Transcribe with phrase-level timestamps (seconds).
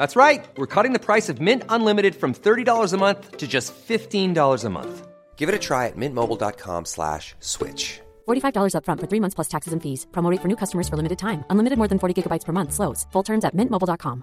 [0.00, 0.42] That's right.
[0.56, 4.70] We're cutting the price of Mint Unlimited from $30 a month to just $15 a
[4.70, 5.06] month.
[5.36, 8.00] Give it a try at mintmobile.com slash switch.
[8.26, 10.06] $45 upfront for three months plus taxes and fees.
[10.12, 11.44] Promo rate for new customers for limited time.
[11.50, 12.72] Unlimited more than 40 gigabytes per month.
[12.72, 13.06] Slows.
[13.12, 14.22] Full terms at mintmobile.com.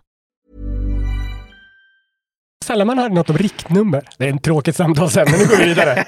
[2.65, 4.01] Sällan man hör något om riktnummer.
[4.17, 5.37] Det är en tråkigt samtalsämne.
[5.37, 6.05] Nu går vi vidare.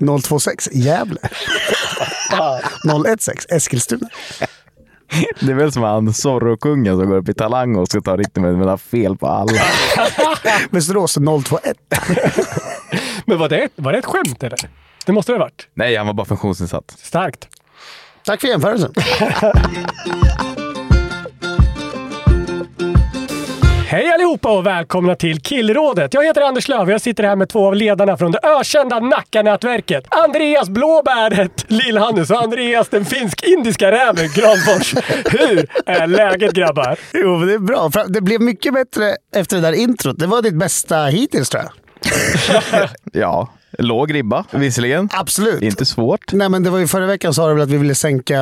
[0.28, 1.20] 026 Gävle.
[3.18, 4.08] 016 Eskilstuna.
[5.40, 8.56] Det är väl som han Zorro-kungen som går upp i Talang och ska ta riktnumret
[8.58, 9.62] men har fel på alla.
[10.70, 11.18] Västerås
[11.48, 11.76] 021.
[13.24, 14.58] Men var det, var det ett skämt eller?
[15.06, 15.68] Det måste det ha varit.
[15.74, 16.94] Nej, han var bara funktionsnedsatt.
[16.98, 17.48] Starkt.
[18.24, 18.92] Tack för jämförelsen.
[23.88, 26.14] Hej allihopa och välkomna till Killrådet.
[26.14, 29.00] Jag heter Anders Löf och jag sitter här med två av ledarna från det ökända
[29.00, 30.04] Nacka-nätverket.
[30.08, 34.94] Andreas Blåbäret Lill-Hannes och Andreas den finsk-indiska räven Granfors.
[35.24, 36.98] Hur är läget grabbar?
[37.14, 37.90] Jo, men det är bra.
[38.08, 40.18] Det blev mycket bättre efter det där introt.
[40.18, 41.72] Det var ditt bästa hittills tror jag.
[43.12, 45.08] Ja, låg ribba visserligen.
[45.12, 45.62] Absolut.
[45.62, 46.32] Inte svårt.
[46.32, 48.40] Nej, men det var ju förra veckan sa du väl att vi ville sänka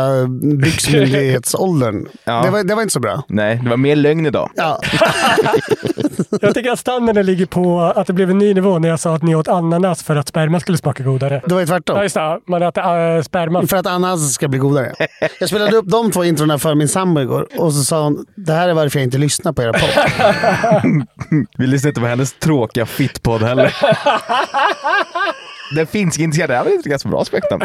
[0.63, 2.07] byxmyndighetsåldern.
[2.25, 2.43] Ja.
[2.45, 3.23] Det, var, det var inte så bra.
[3.29, 4.51] Nej, det var mer lögn idag.
[4.55, 4.81] Ja.
[6.41, 9.15] Jag tycker att standarden ligger på att det blev en ny nivå när jag sa
[9.15, 11.43] att ni åt ananas för att sperma skulle smaka godare.
[11.47, 11.97] Det var ju tvärtom.
[11.97, 12.41] Ja, just det.
[12.49, 13.67] Man äter äh, sperma.
[13.67, 14.93] För att ananas ska bli godare.
[15.41, 18.53] Jag spelade upp de två introna för min sambo igår och så sa hon det
[18.53, 19.91] här är varför jag inte lyssnar på era podd.
[21.59, 23.75] Vi lyssnar inte på hennes tråkiga fittpodd heller.
[25.77, 27.61] Den finsk-indiska räven är ett ganska bra spektrum.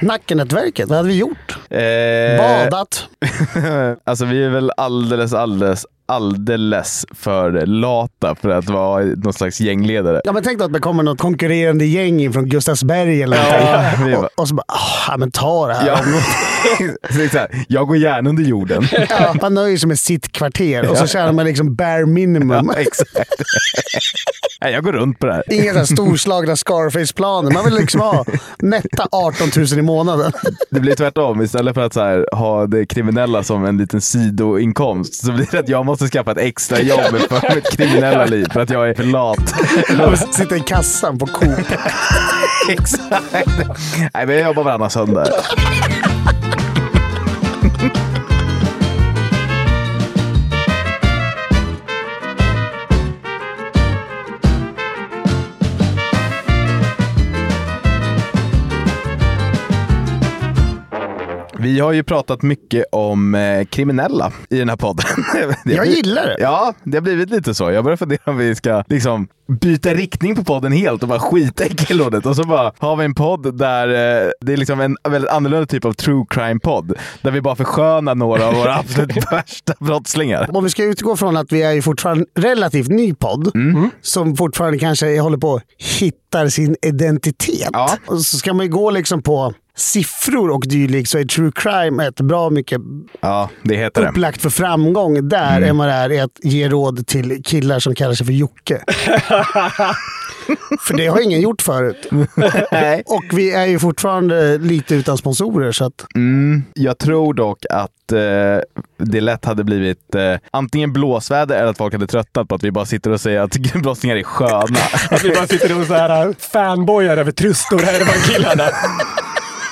[0.00, 1.58] Nackenätverket, vad hade vi gjort?
[1.70, 3.08] Eh, Badat.
[4.04, 10.20] Alltså vi är väl alldeles, alldeles, alldeles för lata för att vara någon slags gängledare.
[10.24, 14.12] Ja, men tänk då att det kommer något konkurrerande gäng från Gustavsberg eller Ja, någonting.
[14.16, 15.86] bara- och, och så bara, "Ah, ja men ta det här.
[15.86, 15.98] Ja.
[17.10, 18.86] Så det är så här, jag går gärna under jorden.
[19.10, 22.70] Ja, man nöjer sig med sitt kvarter och så tjänar man liksom bare minimum.
[22.74, 23.42] Ja, exakt.
[24.60, 25.42] Nej, jag går runt på det här.
[25.50, 27.50] Inga så här storslagna Scarface-planer.
[27.50, 28.24] Man vill liksom ha
[28.58, 30.32] netta 18 000 i månaden.
[30.70, 31.42] Det blir tvärtom.
[31.42, 35.68] Istället för att här, ha det kriminella som en liten sidoinkomst så blir det att
[35.68, 39.02] jag måste skaffa ett extra jobb för mitt kriminella liv för att jag är för
[39.02, 39.54] lat.
[40.34, 41.48] Sitta i kassan på Coop.
[42.70, 43.32] Exakt.
[44.14, 45.26] Nej, men jag jobbar varannan söndag.
[61.60, 65.06] Vi har ju pratat mycket om eh, kriminella i den här podden.
[65.64, 66.36] Det Jag gillar det.
[66.40, 67.70] Ja, det har blivit lite så.
[67.70, 69.28] Jag börjar fundera om vi ska liksom
[69.60, 72.26] byta riktning på podden helt och bara skita i killrådet.
[72.26, 75.66] Och så bara har vi en podd där eh, det är liksom en väldigt annorlunda
[75.66, 76.92] typ av true crime-podd.
[77.22, 80.56] Där vi bara förskönar några av våra absolut värsta brottslingar.
[80.56, 83.90] Om vi ska utgå från att vi är ju fortfarande relativt ny podd Mm.
[84.02, 85.62] som fortfarande kanske håller på att
[85.98, 87.68] hitta sin identitet.
[87.72, 87.90] Ja.
[88.06, 92.06] Och så ska man ju gå liksom på siffror och dylikt så är true crime
[92.06, 92.80] ett bra mycket
[93.20, 94.08] Ja, det heter det.
[94.08, 95.68] upplagt för framgång där Mm.
[95.68, 98.80] än vad det är att ge råd till killar som kallar sig för Jocke.
[100.80, 102.06] för det har ingen gjort förut.
[103.06, 108.12] Och vi är ju fortfarande lite utan sponsorer så att Mm, jag tror dock att
[108.12, 108.18] eh,
[108.98, 112.70] det lätt hade blivit eh, antingen blåsväder eller att folk hade tröttnat på att vi
[112.70, 114.78] bara sitter och säger att brottslingar är sköna.
[115.10, 118.64] Att vi bara sitter och så här fanboyar över trustor här de här killarna.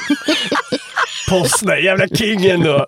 [1.30, 2.86] Postner, jävla kingen då.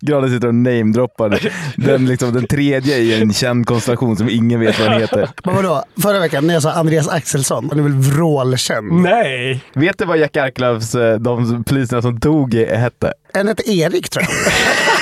[0.00, 1.38] Granen sitter och namedroppar
[1.76, 5.28] den, liksom, den tredje i en känd konstellation som ingen vet vad den heter.
[5.44, 5.84] Men vadå?
[6.02, 8.92] Förra veckan när jag sa Andreas Axelsson, han är väl vrålkänd?
[8.92, 9.64] Nej.
[9.74, 13.12] Vet du vad Jack Arklövs, eh, de poliserna som dog, hette?
[13.34, 14.32] En hette Erik tror jag.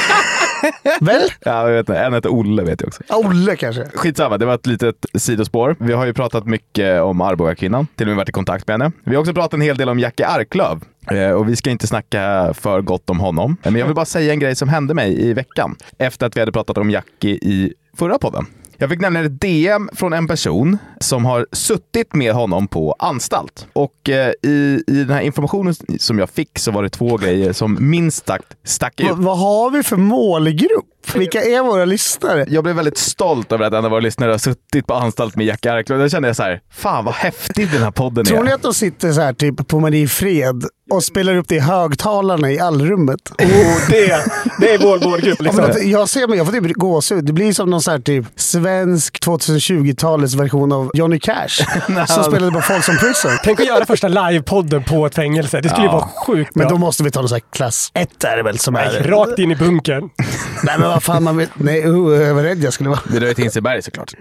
[1.01, 1.23] Väl?
[1.41, 1.99] Ja, jag vet inte.
[1.99, 3.03] En heter Olle vet jag också.
[3.09, 3.85] Olle kanske.
[3.95, 5.77] Skitsamma, det var ett litet sidospår.
[5.79, 8.93] Vi har ju pratat mycket om Arboga-kvinnan, till och med varit i kontakt med henne.
[9.05, 10.81] Vi har också pratat en hel del om Jackie Arklöv.
[11.11, 13.57] Eh, Och vi ska inte snacka för gott om honom.
[13.63, 15.77] Men jag vill bara säga en grej som hände mig i veckan.
[15.99, 18.47] Efter att vi hade pratat om Jackie i förra podden.
[18.83, 23.67] Jag fick nämligen ett DM från en person som har suttit med honom på anstalt.
[23.73, 27.53] Och eh, i, i den här informationen som jag fick så var det två grejer
[27.53, 29.07] som minst sagt stack ut.
[29.11, 30.87] Va- vad har vi för målgrupp?
[31.15, 32.47] Vilka är våra lyssnare?
[32.49, 35.47] Jag blev väldigt stolt över att en av våra lyssnare har suttit på anstalt med
[35.47, 35.99] Jack Arklöv.
[35.99, 38.43] Då kände jag så här, fan vad häftig den här podden Tror är.
[38.45, 42.51] ni att de sitter så här typ på Mariefred och spelar upp det i högtalarna
[42.51, 43.21] i allrummet?
[43.39, 44.25] Oh, det,
[44.61, 45.37] det är vår målgrupp.
[45.39, 45.65] Ja, Liksom.
[45.81, 47.25] men jag ser mig, jag får typ gåshud.
[47.25, 51.49] Det blir som någon så här typ svensk 2020-talets version av Johnny Cash.
[52.07, 53.31] som spelade på Folsom Prison.
[53.45, 55.61] Tänk att göra första livepodden på ett fängelse.
[55.61, 56.63] Det skulle ju vara sjukt bra.
[56.65, 58.97] Men då måste vi ta någon så här klass 1 är det väl som Nej,
[58.97, 59.03] är...
[59.05, 60.11] rakt in i bunkern.
[60.65, 61.51] Nej men vad fan, man vet...
[61.55, 63.01] Nej, uh, vad rädd jag skulle vara.
[63.13, 64.13] Det var ett Hinseberg såklart.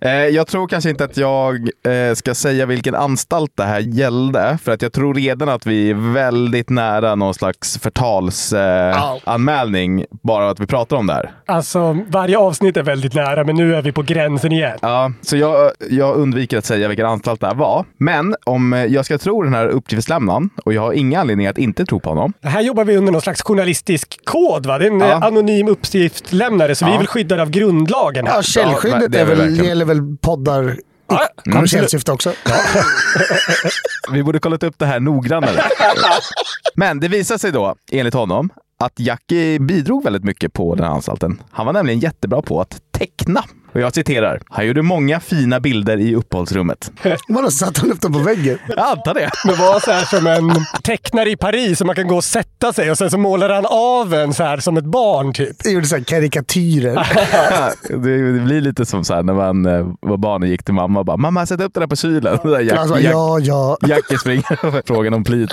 [0.00, 4.58] Eh, jag tror kanske inte att jag eh, ska säga vilken anstalt det här gällde.
[4.64, 10.50] För att jag tror redan att vi är väldigt nära någon slags förtalsanmälning eh, bara
[10.50, 11.30] att vi pratar om det här.
[11.46, 14.78] Alltså, varje avsnitt är väldigt nära, men nu är vi på gränsen igen.
[14.82, 17.84] Ja, så jag, jag undviker att säga vilken anstalt det här var.
[17.98, 21.58] Men om eh, jag ska tro den här uppgiftslämnaren, och jag har inga anledningar att
[21.58, 24.78] inte tro på honom, Det här jobbar vi under någon slags journalistisk kod, va?
[24.78, 25.06] Det är en Ja.
[25.10, 25.68] eh, anonym
[26.08, 26.98] uppgiftslämnare, så vi är Ja.
[26.98, 28.34] väl skyddade av grundlagen här.
[28.36, 29.64] Ja, källskyddet Ja, det är väl verkligen.
[29.64, 30.76] gäller väl poddar
[31.10, 31.90] Ja, kommersiellt absolut.
[31.90, 32.32] syfte också.
[34.12, 35.62] Vi borde kollat upp det här noggrannare.
[36.74, 38.50] Men det visar sig då, enligt honom,
[38.80, 41.42] att Jackie bidrog väldigt mycket på den här anstalten.
[41.50, 43.44] Han var nämligen jättebra på att teckna.
[43.74, 44.40] Och jag citerar.
[44.50, 46.90] Han gjorde många fina bilder i uppehållsrummet.
[47.28, 48.58] Vadå, satt han upp dem på väggen?
[48.68, 49.30] Jag antar det.
[49.44, 50.50] Det var så här som en
[50.82, 53.66] tecknare i Paris, som man kan gå och sätta sig och sen så målar han
[53.66, 55.56] av en så här som ett barn typ.
[55.64, 57.06] Jag gjorde så här karikatyrer.
[57.88, 60.74] Det, det blir lite som så här när man eh, var barn och gick till
[60.74, 62.38] mamma och bara “Mamma, sätt upp det där på kylen”.
[62.44, 63.76] Där Jack, Alltså, Jack, ja, ja.
[63.86, 65.50] Jackie springer och frågar om plit.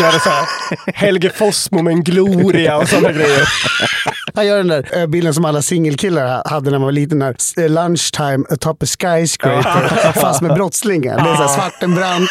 [0.00, 0.46] Göra så här
[0.94, 3.42] Helge Fossmo med en gloria och sådana grejer.
[4.36, 7.22] Han gör den där eh, bilden som alla singelkillar ha- hade när man var liten.
[7.22, 7.34] Eh,
[7.68, 10.12] lunchtime atop a skyscraper.
[10.20, 11.16] fast med brottslingar.
[11.24, 12.30] Det är så här Svartenbrandt.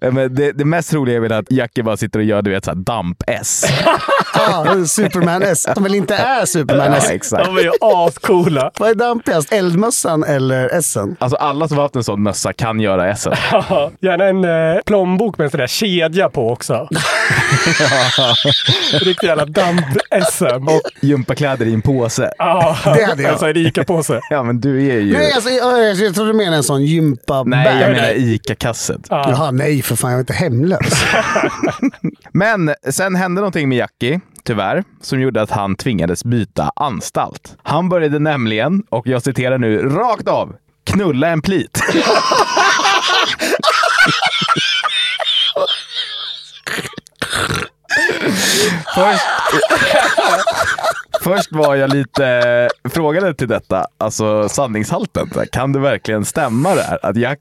[0.12, 2.64] Men det, det mest roliga är väl att Jackie bara sitter och gör du vet,
[2.64, 3.64] så här damp-S.
[4.48, 5.66] Ja, Superman S.
[5.74, 7.04] Som väl inte är Superman S.
[7.08, 7.44] Ja, exakt.
[7.44, 8.70] De är ju ascoola.
[8.78, 9.52] Vad är dampigast?
[9.52, 11.16] Eldmössan eller S'en?
[11.18, 13.26] Alltså alla som har haft en sån mössa kan göra S.
[13.52, 16.88] Ja, Gärna en eh, plånbok med en sån där kedja på också.
[18.92, 20.66] Riktigt jävla damp-SM.
[20.68, 22.30] Och gympakläder i en påse.
[22.38, 23.30] Ja, Det hade jag.
[23.32, 24.20] Alltså en ICA-påse.
[24.30, 25.12] Ja, men du är ju...
[25.12, 27.48] Nej, alltså, jag, jag tror du menar en sån gympabag.
[27.48, 29.00] Nej, jag menar ICA-kasset.
[29.10, 30.10] Jaha, nej för fan.
[30.10, 31.04] Jag är inte hemlös.
[32.32, 37.56] Men sen hände någonting med Jackie, tyvärr, som gjorde att han tvingades byta anstalt.
[37.62, 41.80] Han började nämligen, och jag citerar nu rakt av, knulla en plit.
[48.94, 49.22] Först,
[51.22, 55.30] först var jag lite frågade till detta, alltså sanningshalten.
[55.52, 56.98] Kan det verkligen stämma det här?
[57.02, 57.38] Att Jack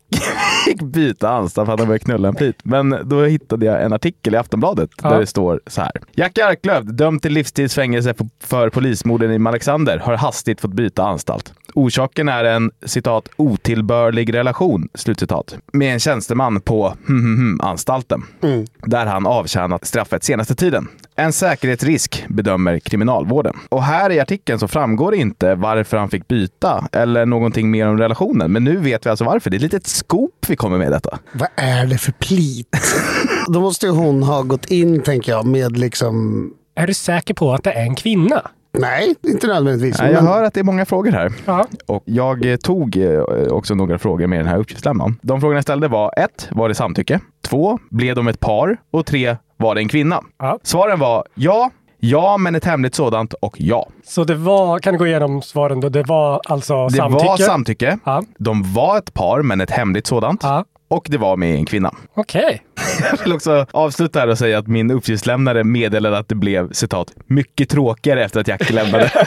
[0.65, 2.55] fick byta anstalt för att han började knulla en plit.
[2.63, 5.09] Men då hittade jag en artikel i Aftonbladet Ja.
[5.09, 5.91] där det står så här.
[6.11, 11.53] Jack Arklöv, dömd till livstidsfängelse för, för polismorden i Alexander, har hastigt fått byta anstalt.
[11.75, 18.23] Orsaken är en citat otillbörlig relation, slutcitat, med en tjänsteman på hm, hm, hm, anstalten,
[18.85, 20.87] där han avtjänat straffet senaste tiden.
[21.15, 23.55] En säkerhetsrisk bedömer kriminalvården.
[23.69, 27.97] Och här i artikeln så framgår inte varför han fick byta eller någonting mer om
[27.97, 28.51] relationen.
[28.51, 29.49] Men nu vet vi alltså varför.
[29.49, 31.19] Det är ett litet scoop vi kommer med detta.
[31.31, 32.95] Vad är det för plit?
[33.53, 36.51] Då måste ju hon ha gått in, tänker jag, med liksom...
[36.75, 38.41] Är du säker på att det är en kvinna?
[38.79, 39.99] Nej, inte nödvändigtvis.
[40.01, 41.31] Nej, jag men- hör att det är många frågor här.
[41.45, 41.65] Ja.
[41.87, 45.19] Och jag eh, tog eh, också några frågor med den här uppgiftslämnaren.
[45.21, 47.19] De frågorna jag ställde var ett, Var det samtycke?
[47.47, 48.77] Två, Blev de ett par?
[48.91, 50.21] Och tre, Var det en kvinna?
[50.39, 50.59] Ja.
[50.63, 53.87] Svaren var ja, ja men ett hemligt sådant och ja.
[54.05, 55.89] Så det var, kan du gå igenom svaren då?
[55.89, 57.25] Det var alltså Det samtycke?
[57.27, 57.97] var samtycke.
[58.05, 58.23] Ja.
[58.37, 60.43] De var ett par men ett hemligt sådant.
[60.43, 60.65] Ja.
[60.87, 61.95] Och det var med en kvinna.
[62.15, 62.61] Okej.
[63.11, 67.07] Jag vill också avsluta här och säga att min uppgiftslämnare meddelade att det blev citat
[67.27, 69.11] mycket tråkigare efter att Jackie lämnade.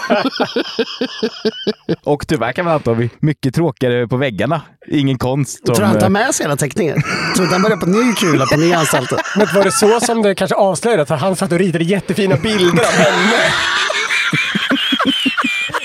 [2.04, 4.62] och tyvärr kan man anta att vi mycket tråkigare på väggarna.
[4.88, 5.66] Ingen konst.
[5.66, 7.02] Tror du han tar eh, med sig hela teckningen?
[7.36, 9.18] Tror du han börjar på ny kula på nya anstalten?
[9.36, 11.10] Men var det så som det kanske avslöjades?
[11.10, 13.36] Att han satt och ritade jättefina bilder av henne?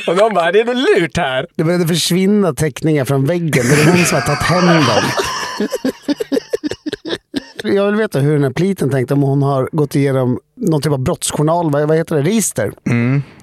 [0.07, 1.47] och de bara, det är något lurt här.
[1.55, 3.65] Det började försvinna teckningar från väggen.
[3.69, 5.03] Det är hon som har tagit hem dem.
[7.63, 10.91] Jag vill veta hur den här pliten tänkte, om hon har gått igenom någon typ
[10.91, 12.73] av brottsjournal, vad, vad heter det, register.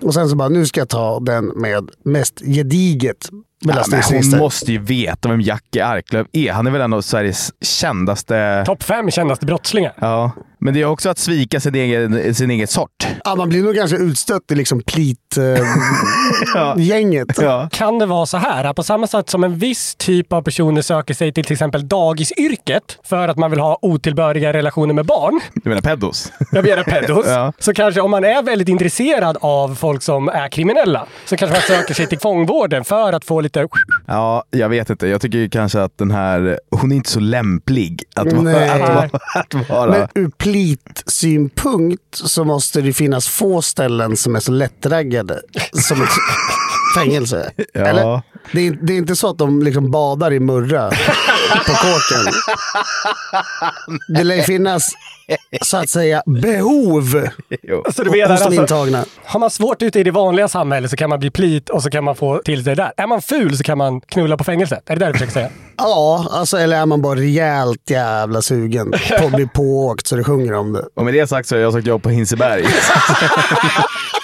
[0.02, 3.28] Och sen så bara, nu ska jag ta den med mest gediget
[3.64, 6.52] Ja, hon måste ju veta vem Jackie Arklöv är.
[6.52, 8.62] Han är väl en av Sveriges kändaste...
[8.66, 9.92] Topp fem kändaste brottslingar.
[10.00, 13.06] Ja, men det är också att svika sin egen, sin egen sort.
[13.24, 17.28] Ja, man blir nog ganska utstött i liksom plit-gänget.
[17.42, 17.68] Ja.
[17.72, 20.82] Kan det vara så här att på samma sätt som en viss typ av personer
[20.82, 25.40] söker sig till till exempel dagisyrket för att man vill ha otillbörliga relationer med barn,
[25.54, 26.32] Du menar pedos?
[26.52, 27.52] jag menar pedos, Ja.
[27.58, 31.62] så kanske om man är väldigt intresserad av folk som är kriminella så kanske man
[31.62, 33.49] söker sig till fångvården för att få lite...
[34.06, 35.06] Ja, jag vet inte.
[35.06, 36.60] Jag tycker kanske att den här...
[36.70, 38.42] Hon är inte så lämplig att vara...
[38.42, 38.70] Nej.
[38.70, 39.90] Att vara, att vara.
[39.90, 45.40] Men ur plitsynpunkt så måste det finnas få ställen som är så lättraggade
[45.72, 46.08] som ett
[46.94, 47.50] fängelse.
[47.72, 47.80] Ja.
[47.80, 48.22] Eller?
[48.52, 50.90] Det är, det är inte så att de liksom badar i murra
[51.66, 52.32] på kåken.
[54.08, 54.90] Det lär finnas,
[55.62, 57.28] så att säga, behov
[57.62, 57.84] Jo.
[57.94, 59.04] Så du menar hos de alltså, intagna.
[59.24, 61.90] har man svårt ute i det vanliga samhället så kan man bli plit och så
[61.90, 62.92] kan man få till det där.
[62.96, 64.90] Är man ful så kan man knulla på fängelset.
[64.90, 65.48] Är det det du försöker säga?
[65.82, 70.24] Ja, alltså, eller är man bara rejält jävla sugen på att bli pååkt så det
[70.24, 70.84] sjunger om det.
[70.96, 72.64] Och med det sagt så har jag sagt jobb på Hinseberg.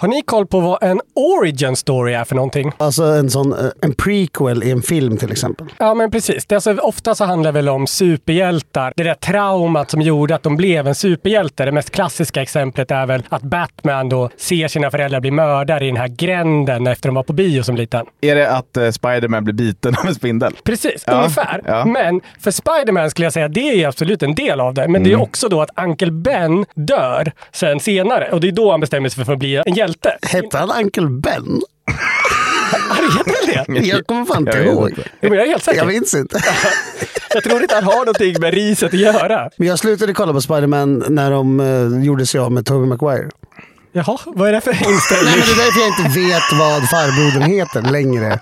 [0.00, 2.72] Har ni koll på vad en origin story är för någonting?
[2.78, 5.66] Alltså en sån eh, en prequel i en film till exempel.
[5.78, 6.46] Ja, men precis.
[6.46, 8.92] Det är alltså, ofta så handlar det väl om superhjältar.
[8.96, 11.64] Det där traumat som gjorde att de blev en superhjälte.
[11.64, 15.88] Det mest klassiska exemplet är väl att Batman då ser sina föräldrar bli mördare i
[15.88, 18.06] den här gränden efter de var på bio som liten.
[18.20, 20.52] är det att eh, Spiderman blir biten av en spindel?
[20.64, 21.62] Precis, Ja, ungefär.
[21.66, 21.84] ja.
[21.84, 24.88] Men för Spiderman skulle jag säga att det är absolut en del av det.
[24.88, 28.28] Men det är också då att Uncle Ben dör sen senare.
[28.32, 29.87] Och det är då han bestämmer sig för att bli en hjälte.
[30.22, 31.62] Hette han Uncle Ben?
[32.70, 33.86] Han heter väl det?
[33.86, 34.88] Jag kommer fan inte ihåg.
[34.90, 35.02] inte.
[35.20, 35.78] Jo, Jag är helt säker.
[35.78, 36.42] Jag minns inte.
[37.34, 39.50] Jag tror inte han har någonting med riset att göra.
[39.56, 43.28] Men jag slutade kolla på Spiderman när de uh, gjorde sig av med Tobey Maguire.
[43.92, 45.34] Jaha, vad är det för Nej, men inställning?
[45.34, 48.38] det är därför jag inte vet vad farbrodern heter längre.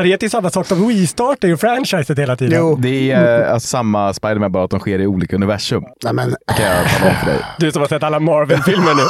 [0.00, 2.58] Han heter ju samma sak som restartar ju franchiset hela tiden.
[2.58, 5.84] Jo, Det är eh, alltså samma Spiderman bara att de sker i olika universum.
[6.04, 7.38] nej, men Kan jag tala om för dig.
[7.58, 9.02] Du som har sett alla Marvel-filmer nu.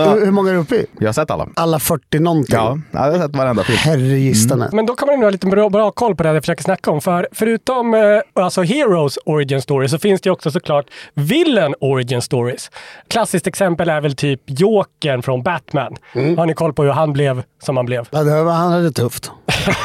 [0.00, 0.86] hur, hur många är du uppe i?
[0.98, 1.48] Jag har sett alla.
[1.54, 2.56] Alla 40 någonting?
[2.56, 3.78] Ja, jag har sett varenda film.
[3.78, 4.68] Herregistane.
[4.72, 6.90] Men då kan man ju ha lite bra, bra koll på det jag försöker snacka
[6.90, 7.00] om.
[7.00, 8.00] För förutom eh,
[8.44, 12.70] alltså Heroes Origin Story så finns det ju också såklart Villain Origin Stories.
[13.08, 15.96] Klassiskt exempel är väl typ Jokern från Batman.
[16.36, 18.08] Har ni koll på hur han blev som han blev?
[18.10, 19.30] Ja, det var, han hade det tufft.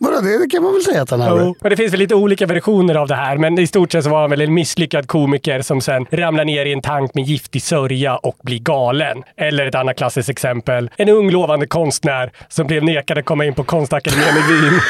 [0.00, 1.40] Vadå, det, det kan man väl säga att han hade?
[1.44, 4.10] Jo, det finns väl lite olika versioner av det här, men i stort sett så
[4.10, 7.62] var han väl en misslyckad komiker som sen ramlar ner i en tank med giftig
[7.62, 9.22] sörja och blir galen.
[9.36, 13.54] Eller ett annat klassiskt exempel, en ung lovande konstnär som blev nekad att komma in
[13.54, 14.80] på Konstakademin i Wien.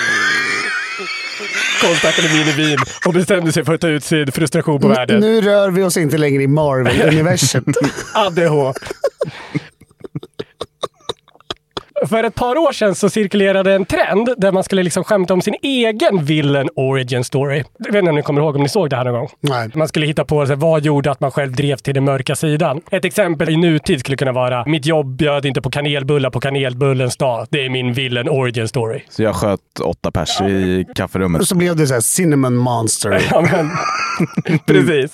[1.83, 5.21] Konstakademin i Wien och bestämde sig för att ta ut sin frustration på världen.
[5.21, 7.65] Nu rör vi oss inte längre i Marvel-universet.
[8.15, 8.73] ADH.
[12.09, 15.43] För ett par år sedan så cirkulerade en trend där man skulle liksom skämta om
[15.43, 17.63] sin egen villain origin story.
[17.79, 19.29] Jag vet inte om ni kommer ihåg om ni såg det här någon gång?
[19.41, 19.71] Nej.
[19.75, 22.81] Man skulle hitta på sig, vad gjorde att man själv drev till den mörka sidan?
[22.91, 27.17] Ett exempel i nutid skulle kunna vara, mitt jobb bjöd inte på kanelbullar på kanelbullens
[27.17, 27.47] dag.
[27.51, 29.01] Det är min villain origin story.
[29.09, 31.49] Så jag sköt åtta pers i kafferummet.
[31.49, 33.23] Så blev det så här Cinnamon Monster.
[33.31, 33.71] Ja, men,
[34.67, 35.13] precis.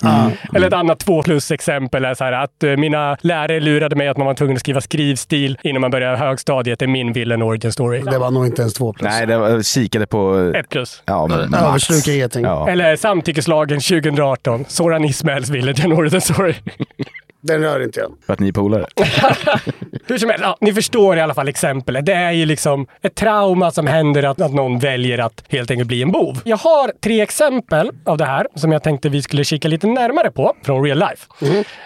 [0.55, 4.17] Eller ett annat två plus-exempel är så här att eh, mina lärare lurade mig att
[4.17, 6.78] man var tvungen att skriva skrivstil innan man började högstadiet.
[6.79, 8.01] Det är min villain origin story.
[8.01, 9.11] Det var nog inte ens två plus.
[9.11, 10.51] Nej, det var, kikade på...
[10.55, 11.03] Ett plus.
[11.05, 12.35] Ja, men max.
[12.35, 12.69] Ja.
[12.69, 14.65] Eller samtyckeslagen 2018.
[14.67, 16.53] Soran Ismails villain origin story.
[17.41, 18.11] Den rör inte jag.
[18.25, 18.85] För att ni är polare.
[20.07, 22.05] Hur som helst, ja, ni förstår i alla fall exemplet.
[22.05, 25.87] Det är ju liksom ett trauma som händer att, att någon väljer att helt enkelt
[25.87, 26.41] bli en bov.
[26.43, 30.31] Jag har tre exempel av det här som jag tänkte vi skulle kika lite närmare
[30.31, 31.25] på från real life.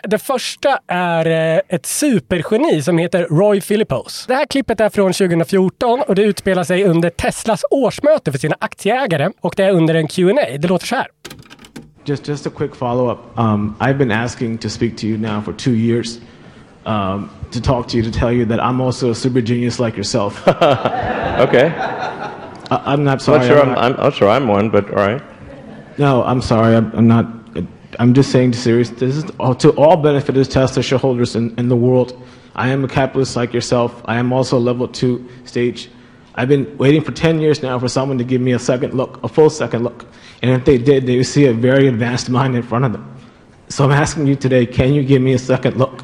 [0.04, 4.26] Det första är eh, ett supergeni som heter Roy Philippos.
[4.28, 8.56] Det här klippet är från 2014 och det utspelar sig under Teslas årsmöte för sina
[8.60, 10.58] aktieägare och det är under en Q&A.
[10.60, 11.08] Det låter så här.
[12.06, 13.38] Just, just a quick follow up.
[13.40, 16.20] Um, I've been asking to speak to you now for two years,
[16.86, 19.96] um, to talk to you, to tell you that I'm also a super genius like
[19.98, 20.44] yourself.
[21.34, 21.70] Okay.
[21.76, 23.40] I, I'm not sorry.
[23.40, 25.20] not sure I'm I'm, not- I'm not sure I'm one, but all right.
[25.98, 26.76] no, I'm sorry.
[26.76, 27.26] I'm, I'm not.
[27.98, 28.92] I'm just saying serious.
[28.92, 32.22] This is all, to all benefit of Tesla shareholders in, in the world.
[32.56, 34.00] I am a capitalist like yourself.
[34.06, 35.90] I am also a level two stage.
[36.36, 39.24] I've been waiting for 10 years now for someone to give me a second look,
[39.24, 40.06] a full second look.
[40.42, 43.10] And if they did, they would see a very advanced mind in front of them.
[43.70, 46.04] So I'm asking you today, can you give me a second look?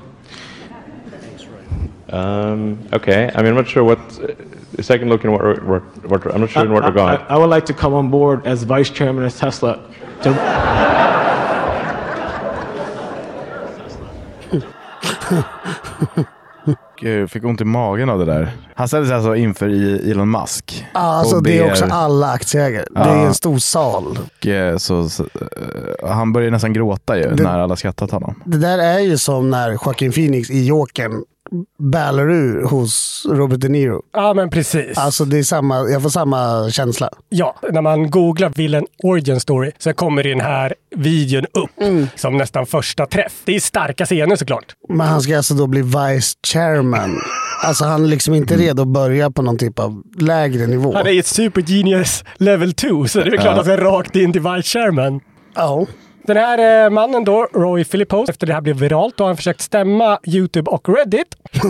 [2.09, 3.29] Um, okay.
[3.33, 3.99] I mean, I'm not sure what.
[4.19, 4.33] Uh,
[4.81, 7.19] second look in what, what, what I'm not sure in what I, regard.
[7.21, 9.85] I, I would like to come on board as vice chairman of Tesla.
[10.23, 10.29] To,
[17.01, 18.51] Gud, fick ont i magen av det där.
[18.75, 20.85] Han ställde sig alltså inför i- Elon Musk.
[20.93, 22.85] Ja, alltså det är också alla aktieägare.
[22.91, 24.19] Det är en stor sal.
[24.39, 28.41] och, eh, så, så, eh, han börjar nästan gråta ju Det- när alla skrattat honom.
[28.45, 31.23] Det där är ju som när Joaquin Phoenix i Jokern
[31.79, 34.01] bällar ur hos Robert De Niro.
[34.13, 34.97] Ja, men precis.
[34.97, 37.09] Alltså det är samma, jag får samma känsla.
[37.29, 41.69] Ja, när man googlar Villain Origin Story så kommer den här videon upp
[42.15, 43.33] som nästan första träff.
[43.45, 44.75] Det är starka scener såklart.
[44.89, 47.21] Men han ska alltså då bli vice chairman.
[47.63, 50.93] Alltså han är liksom inte redo att börja på någon typ av lägre nivå.
[50.93, 54.15] Han är ett Super Genius level 2, så det är klart att han ska rakt
[54.15, 55.19] in till Vice Chairman.
[55.55, 55.85] Ja.
[56.23, 59.37] Den här eh, mannen då, Roy Philippos, efter det här blev viralt, då har han
[59.37, 61.35] försökt stämma YouTube och Reddit.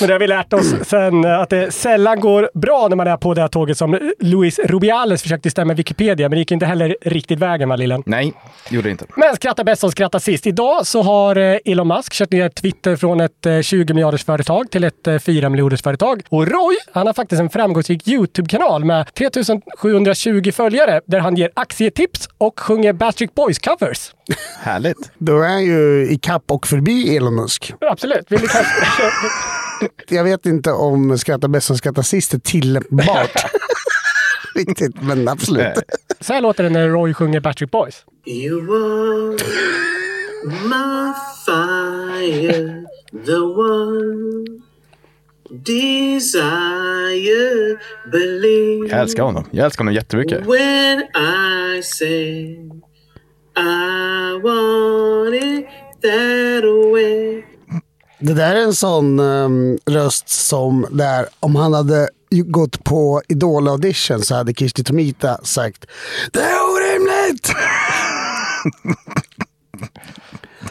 [0.00, 3.06] Men det har vi lärt oss sen eh, att det sällan går bra när man
[3.06, 6.66] är på det här tåget som Luis Rubiales försökte stämma Wikipedia, men det gick inte
[6.66, 8.02] heller riktigt vägen va lillen?
[8.06, 8.32] Nej,
[8.70, 9.04] gjorde det inte.
[9.16, 10.46] Men skratta bäst som skrattar sist.
[10.46, 14.70] Idag så har eh, Elon Musk kört ner Twitter från ett eh, 20 miljarders företag
[14.70, 16.22] till ett eh, 4 miljarders företag.
[16.28, 22.28] Och Roy, han har faktiskt en framgångsrik YouTube-kanal med 3720 följare där han ger aktietips
[22.38, 24.12] och sjunger Backstreet Boys-covers.
[24.60, 25.10] Härligt.
[25.18, 27.72] Då är han ju i kapp och förbi Elon Musk.
[27.80, 28.26] Absolut.
[28.28, 28.71] Vill du kanske...
[30.08, 33.44] Jag vet inte om skratta bäst som skrattar sist är tillämpbart.
[34.54, 35.78] Riktigt, men absolut.
[36.20, 38.04] Så här låter det när Roy sjunger Backstreet Boys.
[38.26, 39.38] You are
[40.44, 41.12] my
[41.46, 42.84] fire,
[43.26, 44.44] the one
[45.50, 46.32] desire,
[48.12, 48.88] believe.
[48.88, 49.44] Jag älskar honom.
[49.50, 50.46] Jag älskar honom jättemycket.
[50.46, 52.56] When I say
[53.56, 55.66] I want it
[56.02, 57.44] that way.
[58.24, 64.20] Det där är en sån ehm, röst som där om han hade gått på Idol-audition
[64.20, 65.86] så hade Kirsti Tomita sagt
[66.32, 67.52] Det är orimligt!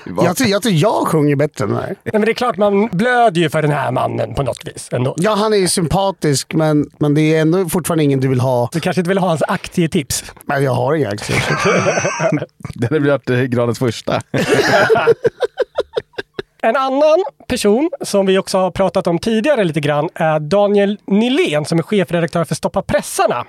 [0.25, 1.87] jag, tror, jag tror jag sjunger bättre än den här.
[1.87, 4.89] Nej, men det är klart man blöder ju för den här mannen på något vis
[4.91, 5.15] ändå.
[5.17, 8.69] Ja, han är ju sympatisk men, men det är ändå fortfarande ingen du vill ha.
[8.71, 10.23] Du kanske inte vill ha hans aktietips.
[10.45, 11.43] Nej, jag har inga aktier.
[12.75, 14.21] Det hade blivit eh, gradens första.
[16.63, 21.65] En annan person som vi också har pratat om tidigare lite grann är Daniel Nylén
[21.65, 23.45] som är chefredaktör för Stoppa pressarna.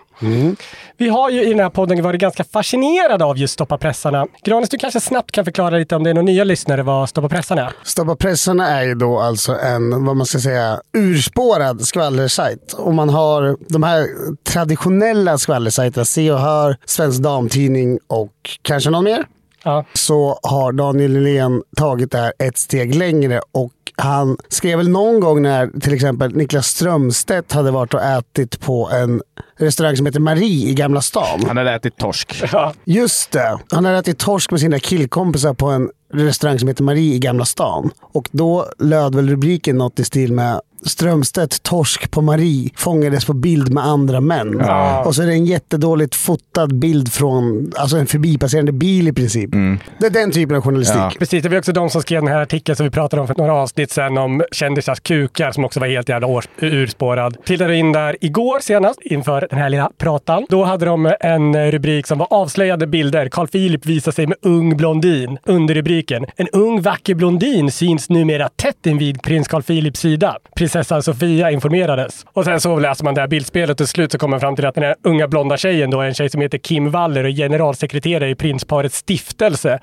[0.96, 4.26] Vi har ju i den här podden varit ganska fascinerade av just Stoppa pressarna.
[4.44, 7.28] Granis, du kanske snabbt kan förklara lite om det är några nya lyssnare vad Stoppa
[7.28, 7.72] pressarna är?
[7.82, 12.72] Stoppa pressarna är ju då alltså en, vad man ska säga, urspårad skvallersajt.
[12.72, 14.06] Och man har de här
[14.44, 19.24] traditionella skvallersajterna, Se och Hör, Svensk Damtidning och kanske någon mer.
[19.64, 19.84] Ja.
[19.92, 25.20] Så har Daniel Nylén tagit det här ett steg längre och han skrev väl någon
[25.20, 29.22] gång när till exempel Niklas Strömstedt hade varit och ätit på en
[29.58, 31.44] restaurang som heter Marie i Gamla stan.
[31.46, 32.42] Han hade ätit torsk.
[32.84, 33.58] Just det.
[33.70, 37.44] Han hade ätit torsk med sina killkompisar på en restaurang som heter Marie i Gamla
[37.44, 37.90] stan.
[38.00, 43.32] Och då löd väl rubriken något i stil med Strömstedt torsk på Marie fångades på
[43.32, 44.60] bild med andra män.
[45.04, 49.50] Och så är det en jättedåligt fotad bild från alltså en förbipasserande bil i princip.
[49.98, 50.96] Det är den typen av journalistik.
[50.98, 51.12] Ja.
[51.18, 53.34] Precis, det var också de som skrev den här artikeln som vi pratade om för
[53.34, 57.36] några avsnitt sedan om kändisars kukar som också var helt jävla års- urspårad.
[57.44, 60.46] Tittade in där igår senast inför den här lilla pratan.
[60.48, 63.28] Då hade de en rubrik som var avslöjande bilder.
[63.28, 65.38] Carl Philip visar sig med ung blondin.
[65.44, 70.36] Under rubriken En ung vacker blondin syns numera tätt invid prins Carl Philips sida.
[70.72, 72.26] Prinsessan Sofia informerades.
[72.32, 74.56] Och sen så läser man det här bildspelet och till slut så kommer man fram
[74.56, 77.24] till att den här unga blonda tjejen då är en tjej som heter Kim Waller
[77.24, 79.78] och är generalsekreterare i prinsparets stiftelse.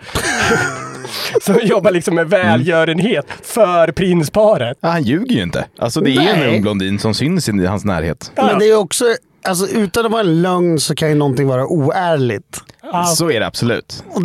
[1.42, 4.78] som jobbar liksom med välgörenhet för prinsparet.
[4.82, 5.66] Ja, han ljuger ju inte.
[5.78, 6.44] Alltså det är Nej.
[6.44, 8.32] en ung blondin som syns i hans närhet.
[8.36, 9.06] Men det är också,
[9.44, 12.62] alltså utan att vara en lögn så kan ju någonting vara oärligt.
[13.16, 14.04] Så är det absolut.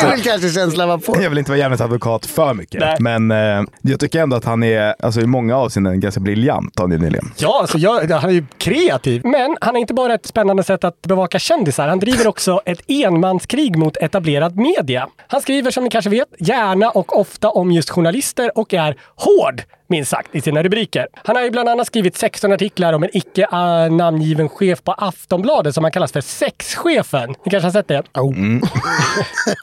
[0.00, 1.22] Det, är väl kanske känslan man får.
[1.22, 2.96] Jag vill inte vara djävulens advokat för mycket, Nej.
[3.00, 7.00] men eh, jag tycker ändå att han är alltså, i många avseenden ganska briljant, Daniel
[7.00, 7.32] Nylén.
[7.36, 9.22] Ja, alltså jag, han är ju kreativ.
[9.24, 11.88] Men han har inte bara ett spännande sätt att bevaka kändisar.
[11.88, 15.08] Han driver också ett enmanskrig mot etablerad media.
[15.26, 19.62] Han skriver som ni kanske vet gärna och ofta om just journalister och är hård
[19.90, 21.06] minst sagt, i sina rubriker.
[21.24, 24.92] Han har ju bland annat skrivit 16 artiklar om en icke uh, namngiven chef på
[24.92, 27.34] Aftonbladet som han kallas för sexchefen.
[27.44, 28.02] Ni kanske har sett det?
[28.20, 28.34] Oh.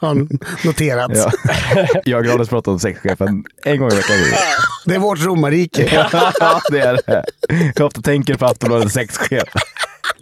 [0.00, 0.14] Har
[0.66, 1.10] noterat.
[1.14, 1.30] Ja.
[2.04, 4.16] jag och Granus pratar om sexchefen en gång i veckan.
[4.86, 5.88] Det är vårt romarrike.
[6.40, 7.24] ja, det är det.
[7.76, 9.48] Jag ofta tänker på Aftonbladets sexchef.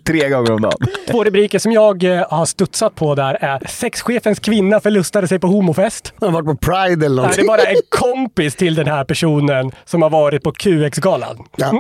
[0.07, 0.79] tre gånger om dagen.
[1.11, 5.47] Två rubriker som jag eh, har studsat på där är Sexchefens kvinna förlustade sig på
[5.47, 6.13] homofest.
[6.21, 7.47] Han har varit på Pride eller Nej, det är någonting.
[7.47, 11.37] bara en kompis till den här personen som har varit på QX-galan.
[11.57, 11.79] Ja.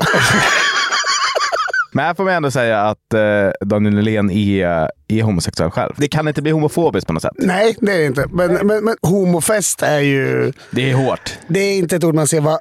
[1.96, 5.92] Men här får man ändå säga att eh, Daniel Nylén är, är homosexuell själv.
[5.96, 7.32] Det kan inte bli homofobiskt på något sätt.
[7.38, 8.26] Nej, det är det inte.
[8.32, 10.52] Men, men, men homofest är ju...
[10.70, 11.30] Det är hårt.
[11.48, 12.58] Det är inte ett ord man ser va,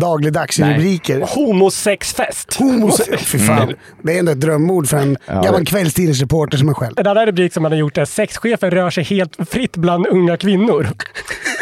[0.00, 0.74] dagligdags i Nej.
[0.74, 1.20] rubriker.
[1.34, 2.56] Homosexfest.
[2.60, 3.62] Homose- Fy fan.
[3.62, 3.76] Mm.
[4.02, 6.94] Det är ändå ett drömord för en Ja, gammal kvällstidningsreporter som är själv.
[6.96, 10.36] En annan rubrik som man har gjort är Sexchefen rör sig helt fritt bland unga
[10.36, 10.88] kvinnor.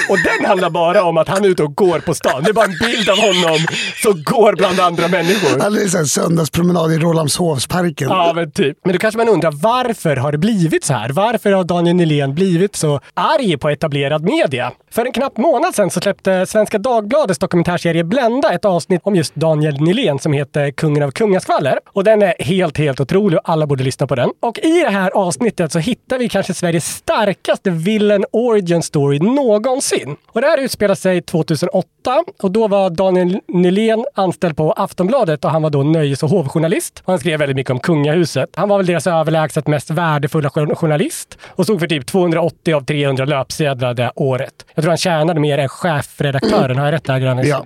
[0.08, 2.42] Och den handlar bara om att han är ute och går på stan.
[2.42, 3.58] Det är bara en bild av honom
[4.02, 5.60] som går bland andra människor.
[5.60, 8.08] Han är en söndagspromenad i Rålambshovsparken.
[8.08, 8.78] Ja, men typ.
[8.84, 11.08] Men då kanske man undrar varför har det blivit så här?
[11.08, 14.72] Varför har Daniel Nylén blivit så arg på etablerad media?
[14.90, 19.34] För en knapp månad sedan så släppte Svenska Dagbladets dokumentärserie Blända ett avsnitt om just
[19.34, 21.78] Daniel Nylén som heter Kungen av kungaskvaller.
[21.92, 24.30] Och den är helt, helt otrolig och alla borde lyssna på den.
[24.40, 29.91] Och i det här avsnittet så hittar vi kanske Sveriges starkaste villain origin story någonsin.
[30.32, 31.86] Och det här utspelar sig 2008
[32.42, 37.02] och då var Daniel Nylén anställd på Aftonbladet och han var då nöjes och hovjournalist.
[37.06, 38.50] Han skrev väldigt mycket om kungahuset.
[38.54, 42.84] Han var väl deras överlägset mest värdefulla jour- journalist och stod för typ 280 av
[42.84, 44.52] 300 löpsedlar det året.
[44.74, 46.78] Jag tror han tjänade mer än chefredaktören.
[46.78, 47.46] Har jag rätt där, Grannis?
[47.48, 47.64] Ja.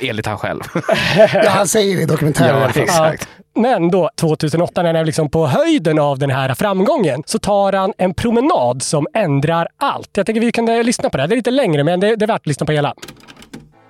[0.00, 0.60] Enligt han själv.
[1.34, 2.58] ja, han säger det i dokumentären.
[2.58, 3.16] i alla fall.
[3.54, 7.72] Men då 2008 när han är liksom på höjden av den här framgången så tar
[7.72, 10.10] han en promenad som ändrar allt.
[10.12, 11.26] Jag tänker vi kan eh, lyssna på det.
[11.26, 12.94] Det är lite längre men det, det är värt att lyssna på hela.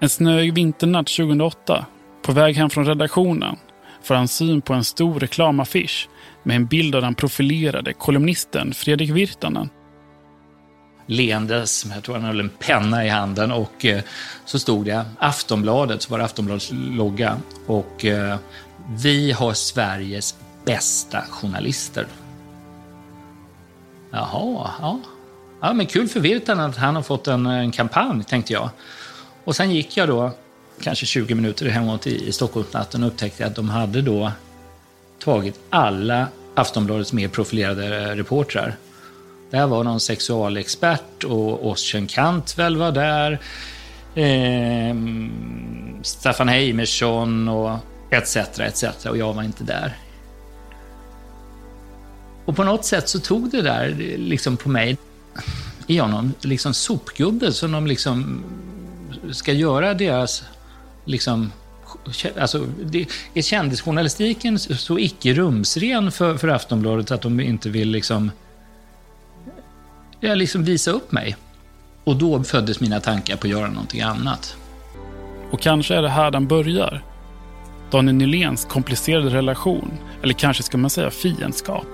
[0.01, 1.87] En snöig vinternatt 2008,
[2.23, 3.57] på väg hem från redaktionen,
[4.03, 6.09] får han syn på en stor reklamaffisch
[6.43, 9.71] med en bild av den profilerade kolumnisten Fredrik Virtanen.
[11.07, 14.03] leendes, jag tror han höll en penna i handen och eh,
[14.45, 18.37] så stod det Aftonbladet, så var det Aftonbladets logga och eh,
[18.89, 22.07] vi har Sveriges bästa journalister.
[24.11, 25.01] Jaha, ja.
[25.61, 28.71] Ja, men kul för Virtanen att han har fått en, en kampanj, tänkte jag.
[29.45, 30.31] Och sen gick jag då,
[30.81, 34.33] kanske 20 minuter hemåt i, i Stockholmsnatten och upptäckte att de hade då
[35.19, 38.77] tagit alla Aftonbladets mer profilerade reportrar.
[39.51, 43.39] Där var någon sexualexpert och Ossian Cantwell var där.
[44.15, 44.97] Eh,
[46.03, 47.79] Staffan Heimersson och
[48.11, 48.37] etc.
[48.37, 49.07] etc.
[49.07, 49.97] Och jag var inte där.
[52.45, 54.97] Och på något sätt så tog det där liksom på mig.
[55.87, 58.45] Är jag någon liksom sopgubbe som de liksom
[59.33, 60.43] ska göra deras
[61.05, 61.53] liksom
[62.41, 68.31] Alltså, det, är kändisjournalistiken så icke rumsren för, för Aftonbladet att de inte vill liksom,
[70.21, 71.37] ja, liksom visa upp mig?
[72.05, 74.57] Och då föddes mina tankar på att göra någonting annat.
[75.51, 77.03] Och kanske är det här den börjar.
[77.95, 79.91] Daniel Nyléns komplicerade relation,
[80.23, 81.87] eller kanske ska man säga fiendskap,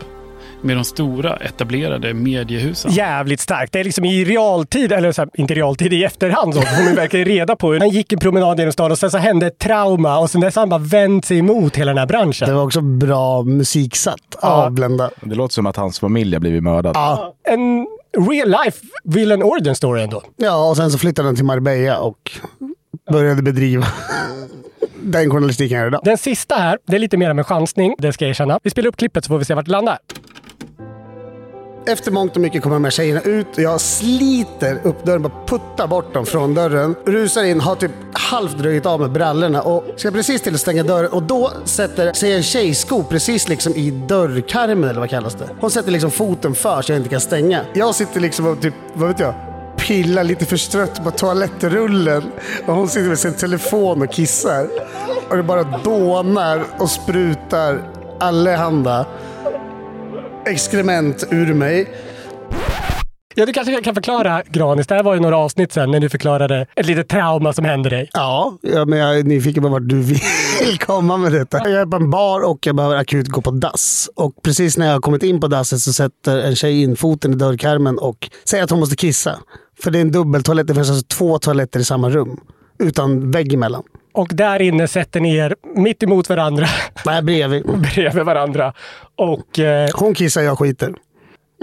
[0.63, 2.93] med de stora etablerade mediehusen.
[2.93, 3.73] Jävligt starkt.
[3.73, 6.95] Det är liksom i realtid, eller så här, inte realtid, i efterhand så får man
[6.95, 9.59] verkligen reda på hur han gick en promenad genom stan och sen så hände ett
[9.59, 12.49] trauma och sen dess har han bara vänt sig emot hela den här branschen.
[12.49, 15.11] Det var också bra musiksatt av Blenda.
[15.21, 16.97] Det låter som att hans familj har blivit mördad.
[16.97, 17.35] Ja.
[17.45, 17.87] En
[18.29, 20.23] real life villain origin story ändå.
[20.37, 22.31] ja, och sen så flyttade han till Marbella och
[23.13, 23.87] började bedriva
[25.03, 26.01] den journalistiken här idag.
[26.05, 28.61] Den sista här, det är lite mer en chansning, det ska jag erkänna.
[28.63, 29.99] Vi spelar upp klippet så får vi se vart det landar.
[31.87, 35.33] Efter mångt och mycket kommer de här tjejerna ut och jag sliter upp dörren, bara
[35.47, 36.95] puttar bort dem från dörren.
[37.07, 40.83] Rusar in, har typ halvt dragit av med brallorna och ska precis till att stänga
[40.83, 45.49] dörren och då sätter sig en tjejsko precis liksom i dörrkarmen eller vad kallas det.
[45.61, 47.61] Hon sätter liksom foten för så jag inte kan stänga.
[47.75, 49.35] Jag sitter liksom och typ, vad vet jag,
[49.91, 52.23] pillar lite förstrött på toalettrullen
[52.67, 54.67] och hon sitter med sin telefon och kissar.
[55.29, 57.83] Och det bara dånar och sprutar
[58.21, 59.07] allehanda
[60.47, 61.89] exkrement ur mig.
[63.41, 64.87] Ja, du kanske kan förklara Granis.
[64.87, 67.91] Det här var ju några avsnitt sedan när du förklarade ett litet trauma som hände
[67.91, 68.11] dig.
[68.13, 70.19] Ja, ja men jag är nyfiken på vart du vill
[70.81, 71.59] komma med detta.
[71.69, 74.11] Jag är på en bar och jag behöver akut gå på dass.
[74.17, 77.33] Och precis när jag har kommit in på dasset så sätter en tjej in foten
[77.33, 79.39] i dörrkarmen och säger att hon måste kissa.
[79.83, 80.67] För det är en dubbeltoalett.
[80.67, 82.41] Det finns alltså två toaletter i samma rum.
[82.79, 83.83] Utan vägg emellan.
[84.15, 86.67] Och där inne sätter ni er mitt emot varandra,
[87.07, 87.67] Nej, bredvid.
[87.95, 88.73] bredvid varandra.
[89.17, 90.95] Och eh, Hon kissar, jag skiter.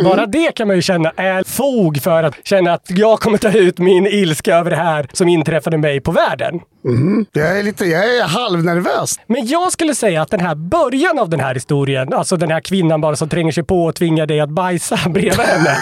[0.03, 3.51] Bara det kan man ju känna är fog för att känna att jag kommer ta
[3.51, 6.59] ut min ilska över det här som inträffade mig på världen.
[6.87, 7.25] Mhm.
[7.33, 9.19] Jag är lite, jag är halvnervös.
[9.27, 12.59] Men jag skulle säga att den här början av den här historien, alltså den här
[12.59, 15.77] kvinnan bara som tränger sig på och tvingar dig att bajsa bredvid henne.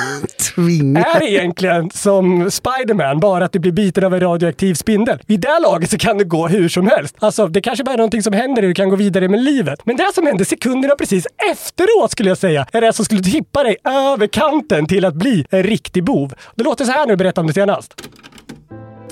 [1.00, 5.20] Är egentligen som Spiderman, bara att du blir biten av en radioaktiv spindel.
[5.26, 7.16] Vid det laget så kan det gå hur som helst.
[7.20, 9.80] Alltså, det kanske bara är någonting som händer och du kan gå vidare med livet.
[9.84, 13.64] Men det som hände sekunderna precis efteråt skulle jag säga, är det som skulle tippa
[13.64, 16.34] dig över kanten till att bli en riktig bov.
[16.56, 17.94] Det låter så här när du berättar om det senast.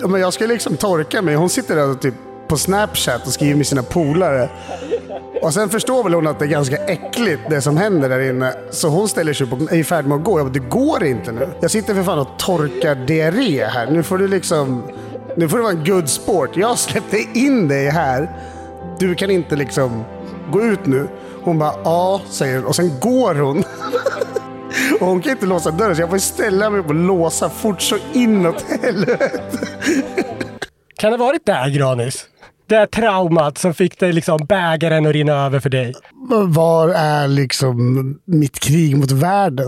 [0.08, 1.36] Men jag ska liksom torka mig.
[1.36, 2.14] Hon sitter där och typ
[2.48, 4.50] på Snapchat och skriver med sina polare.
[5.42, 8.54] Och sen förstår väl hon att det är ganska äckligt det som händer där inne.
[8.72, 10.40] Så hon ställer sig upp och är i färd med att gå.
[10.40, 11.50] Jag bara, det går inte nu.
[11.60, 13.92] Jag sitter för fan och torkar diarré här.
[13.92, 14.84] Nu får du liksom...
[15.38, 16.58] Nu får det vara en good sport.
[16.58, 18.30] Jag släppte in dig här.
[19.00, 20.04] Du kan inte liksom
[20.52, 21.08] gå ut nu.
[21.44, 22.66] Hon bara, ja, säger hon.
[22.66, 23.64] Och sen går hon.
[25.00, 27.82] Och hon kan inte låsa dörren så jag får ställa mig upp och låsa fort
[27.82, 29.58] så inåt helvete.
[30.98, 32.26] Kan det ha varit där, Granis?
[32.68, 35.94] Det här traumat som fick dig liksom bägaren att rinna över för dig.
[36.48, 39.68] Var är liksom mitt krig mot världen?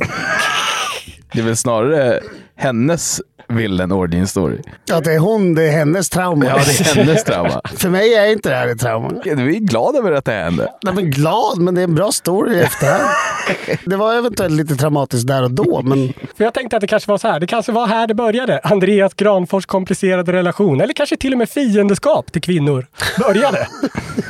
[1.34, 2.20] Det är väl snarare
[2.56, 4.62] hennes villen origin story.
[4.86, 6.46] Ja, det är hon, det är hennes trauma.
[6.46, 7.62] Ja, det är hennes trauma.
[7.78, 9.10] För mig är inte det här ett trauma.
[9.24, 10.72] Du är glad över att det hände.
[10.84, 13.04] Nej, men glad, men det är en bra story i efterhand.
[13.86, 17.12] Det var eventuellt lite traumatiskt där och då, men För jag tänkte att det kanske
[17.12, 17.40] var så här.
[17.40, 18.60] Det kanske var här det började.
[18.60, 20.82] Andreas Granfors komplicerade relation.
[20.82, 22.88] Eller kanske till och med fiendeskap till kvinnor
[23.20, 23.68] började.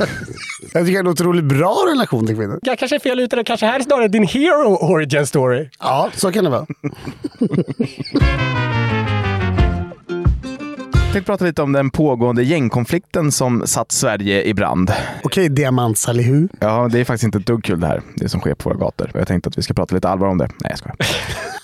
[0.73, 2.59] jag tycker det är en otroligt bra relation till kvinnor.
[2.61, 3.35] Jag kanske är fel ute.
[3.35, 5.69] Det kanske här är snarare din hero origin story.
[5.79, 6.65] Ja, så kan det vara.
[10.93, 14.93] Jag tänkte prata lite om den pågående gängkonflikten som satt Sverige i brand.
[15.23, 16.47] Okej, diamantsalihu.
[16.59, 18.79] Ja, det är faktiskt inte ett dugg kul det här, det som sker på våra
[18.79, 19.11] gator.
[19.13, 20.47] Jag tänkte att vi ska prata lite allvar om det.
[20.47, 20.97] Nej, jag skojar.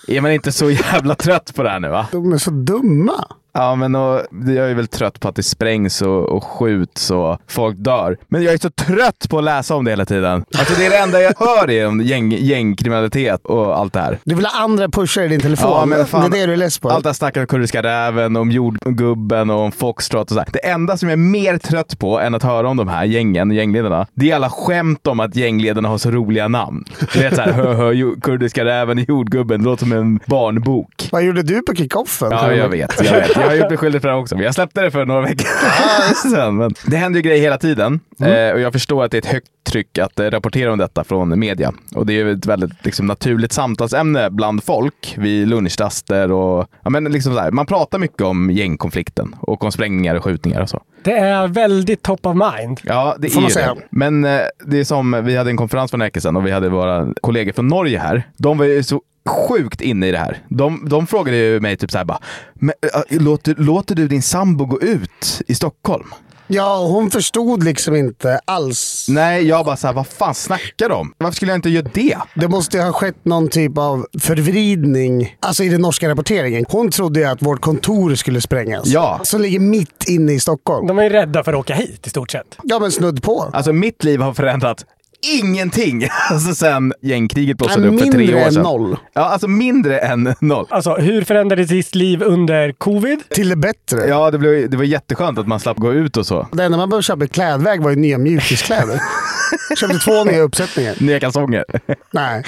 [0.08, 2.08] är man inte så jävla trött på det här nu va?
[2.12, 3.28] De är så dumma.
[3.54, 7.38] Ja, men och, jag är väl trött på att det sprängs och, och skjuts och
[7.48, 8.18] folk dör.
[8.28, 10.46] Men jag är så trött på att läsa om det hela tiden.
[10.58, 14.18] Alltså det är det enda jag hör är om gäng, gängkriminalitet och allt det här.
[14.24, 15.72] Du vill ha andra pushar i din telefon.
[15.72, 16.90] Ja, men fan, det är det du är less på.
[16.90, 20.48] Allt det här snacket om kurdiska räven, om jordgubben och om foxtrot och så här.
[20.54, 23.52] Det enda som jag är mer trött på än att höra om de här gängen,
[23.52, 26.86] gängledarna, det är alla skämt om att gängledarna har så roliga namn.
[27.14, 31.10] Du vet såhär, hö, hö, kurdiska räven, jordgubben, det låter som en barnbok.
[31.12, 32.32] Vad gjorde du på kickoffen?
[32.32, 33.06] Ja, jag vet.
[33.06, 33.41] Jag, vet.
[33.42, 34.36] Jag har gjort mig skyldig för det också.
[34.36, 36.58] Men jag släppte det för några veckor sedan.
[36.58, 38.00] Men det händer ju grejer hela tiden.
[38.20, 41.04] Eh, och jag förstår att det är ett högt tryck att eh, rapportera om detta
[41.04, 41.74] från media.
[41.96, 46.90] Och det är ju ett väldigt liksom, naturligt samtalsämne bland folk vid lunchraster och ja,
[46.90, 50.82] men liksom här, man pratar mycket om gängkonflikten och om sprängningar och skjutningar och så.
[51.04, 52.80] Det är väldigt top of mind.
[52.84, 53.82] Ja, det är det.
[53.90, 56.52] Men eh, det är som, vi hade en konferens för en vecka sedan och vi
[56.52, 58.24] hade våra kollegor från Norge här.
[58.38, 60.38] De var ju så sjukt inne i det här.
[60.48, 62.20] De, de frågade ju mig typ så här bara,
[62.54, 62.74] men,
[63.12, 66.08] äh, låter, låter du din sambo gå ut i Stockholm?
[66.54, 69.06] Ja, hon förstod liksom inte alls.
[69.10, 71.14] Nej, jag bara så här, vad fan snackar de?
[71.18, 72.18] Varför skulle jag inte göra det?
[72.36, 76.66] Det måste ju ha skett någon typ av förvridning alltså i den norska rapporteringen.
[76.70, 78.88] Hon trodde ju att vårt kontor skulle sprängas.
[78.88, 79.20] Ja.
[79.24, 80.88] Som ligger mitt inne i Stockholm.
[80.88, 82.58] De är ju rädda för att åka hit i stort sett.
[82.64, 83.50] Ja, men snudd på.
[83.54, 84.86] Alltså mitt liv har förändrat
[85.22, 88.64] ingenting alltså sen gängkriget blossade upp för mindre tre år än sedan.
[88.64, 88.98] noll.
[89.14, 90.66] Ja, alltså mindre än noll.
[90.70, 93.20] Alltså, hur förändrades ditt liv under covid?
[93.30, 94.08] Till det bättre.
[94.08, 96.48] Ja, det, blev, det var jätteskönt att man slapp gå ut och så.
[96.52, 99.02] Det enda man behövde köpa i klädväg var ju nya mjukiskläder.
[99.78, 100.96] Köpte två nya uppsättningar.
[101.00, 101.66] Nya kalsonger.
[102.12, 102.44] Nej,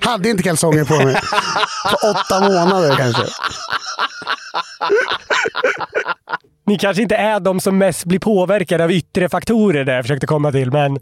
[0.00, 1.14] hade inte kalsonger på mig.
[1.90, 3.22] På åtta månader kanske.
[6.70, 10.26] Ni kanske inte är de som mest blir påverkade av yttre faktorer där jag försökte
[10.26, 10.98] komma till, men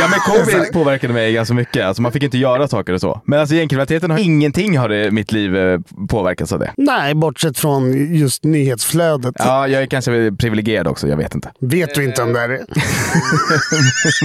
[0.00, 1.84] Ja men covid påverkade mig ganska mycket.
[1.84, 3.20] Alltså, man fick inte göra saker och så.
[3.24, 6.72] Men alltså gängkriminaliteten har ingenting har det, mitt liv eh, påverkats av det.
[6.76, 9.34] Nej, bortsett från just nyhetsflödet.
[9.38, 11.50] Ja, jag är kanske privilegierad också, jag vet inte.
[11.60, 12.66] Vet du inte om det är det?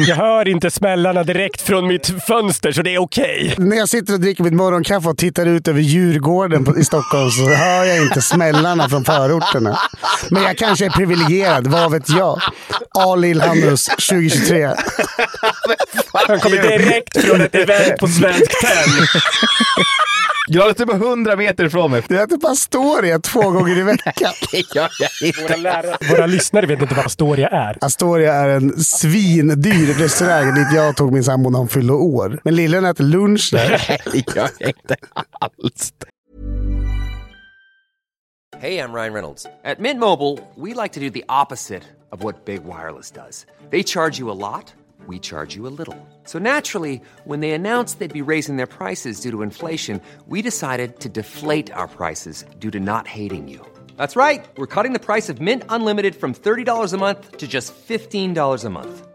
[0.08, 3.56] jag hör inte smällarna direkt från mitt fönster så det är okej.
[3.58, 7.30] När jag sitter och dricker mitt morgonkaffe och tittar ut över Djurgården på- i Stockholm
[7.32, 9.80] så hör jag inte smällarna från förorterna.
[10.30, 12.40] Men jag kanske är privilegierad, vad vet jag?
[13.00, 14.70] Ali Ilhanus 2023.
[16.28, 19.06] Han kommer direkt från ett event på Svensk Tenn.
[20.48, 22.04] Jag är typ 100 meter ifrån mig.
[22.08, 24.34] Du äter Pastoria två gånger i veckan.
[25.44, 27.78] Våra, lärare, våra lyssnare vet inte vad Astoria är.
[27.82, 32.40] Astoria är en svindyr restaurang dit jag tog min sambo när hon fyllde år.
[32.44, 34.00] Men lillen äter lunch där.
[34.36, 34.96] jag är inte
[35.40, 35.94] alls
[38.58, 39.46] Hey, I'm Ryan Reynolds.
[39.66, 43.46] At Mint Mobile, we like to do the opposite of what Big Wireless does.
[43.70, 44.74] They charge you a lot,
[45.08, 45.98] we charge you a little.
[46.24, 51.00] So naturally, when they announced they'd be raising their prices due to inflation, we decided
[51.00, 53.60] to deflate our prices due to not hating you.
[53.98, 54.46] That's right.
[54.58, 58.70] We're cutting the price of Mint Unlimited from $30 a month to just $15 a
[58.70, 59.15] month.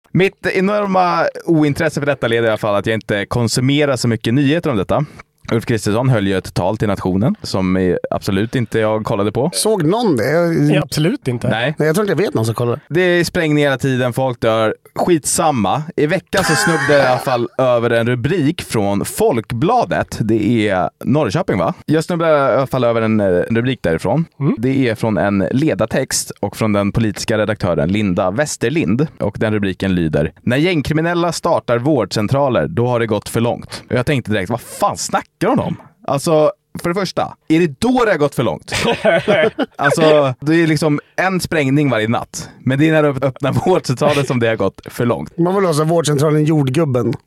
[0.13, 4.33] Mitt enorma ointresse för detta leder i alla fall att jag inte konsumerar så mycket
[4.33, 5.05] nyheter om detta.
[5.51, 9.49] Ulf Kristersson höll ju ett tal till nationen som absolut inte jag kollade på.
[9.53, 10.31] Såg någon det?
[10.31, 11.47] Jag, Ja, absolut inte.
[11.49, 11.75] Nej.
[11.77, 12.79] Nej, jag tror inte jag vet någon som kollar.
[12.89, 14.75] Det är sprängningar hela tiden, folk dör.
[14.95, 15.83] Skitsamma.
[15.95, 20.17] I veckan så snubblade jag i alla fall över en rubrik från Folkbladet.
[20.21, 21.73] Det är Norrköping va?
[21.85, 24.25] Jag snubblade i alla fall över en eh, rubrik därifrån.
[24.57, 29.07] Det är från en ledartext och från den politiska redaktören Linda Westerlind.
[29.19, 33.83] Och den rubriken lyder “När gängkriminella startar vårdcentraler, då har det gått för långt”.
[33.89, 35.75] Och jag tänkte direkt, vad fan snackar hon om?
[36.07, 36.51] Alltså,
[36.81, 38.71] för det första, är det då det har gått för långt?
[39.75, 42.49] alltså, det är liksom en sprängning varje natt.
[42.59, 45.37] Men det är när du öppnar vårdcentralen som det har gått för långt.
[45.37, 47.13] Man vill ha så här vårdcentralen Jordgubben.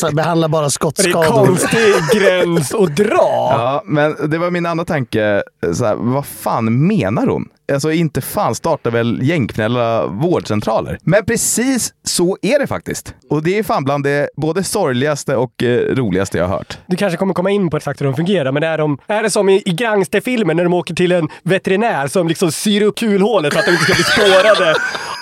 [0.00, 1.46] så behandla bara Det är skottskador.
[1.46, 3.48] konstig gräns att dra.
[3.50, 5.42] Ja, men det var min andra tanke.
[5.74, 7.48] Så här, vad fan menar hon?
[7.72, 10.98] Alltså inte fan startar väl gängknälla vårdcentraler?
[11.02, 13.14] Men precis så är det faktiskt.
[13.30, 16.78] Och det är fan bland det både sorgligaste och eh, roligaste jag har hört.
[16.86, 19.30] Du kanske kommer komma in på exakt hur de fungerar, men är, de, är det
[19.30, 23.52] som i, i gangsterfilmen när de åker till en veterinär som liksom syr upp kulhålet
[23.52, 24.74] för att de inte ska bli spårade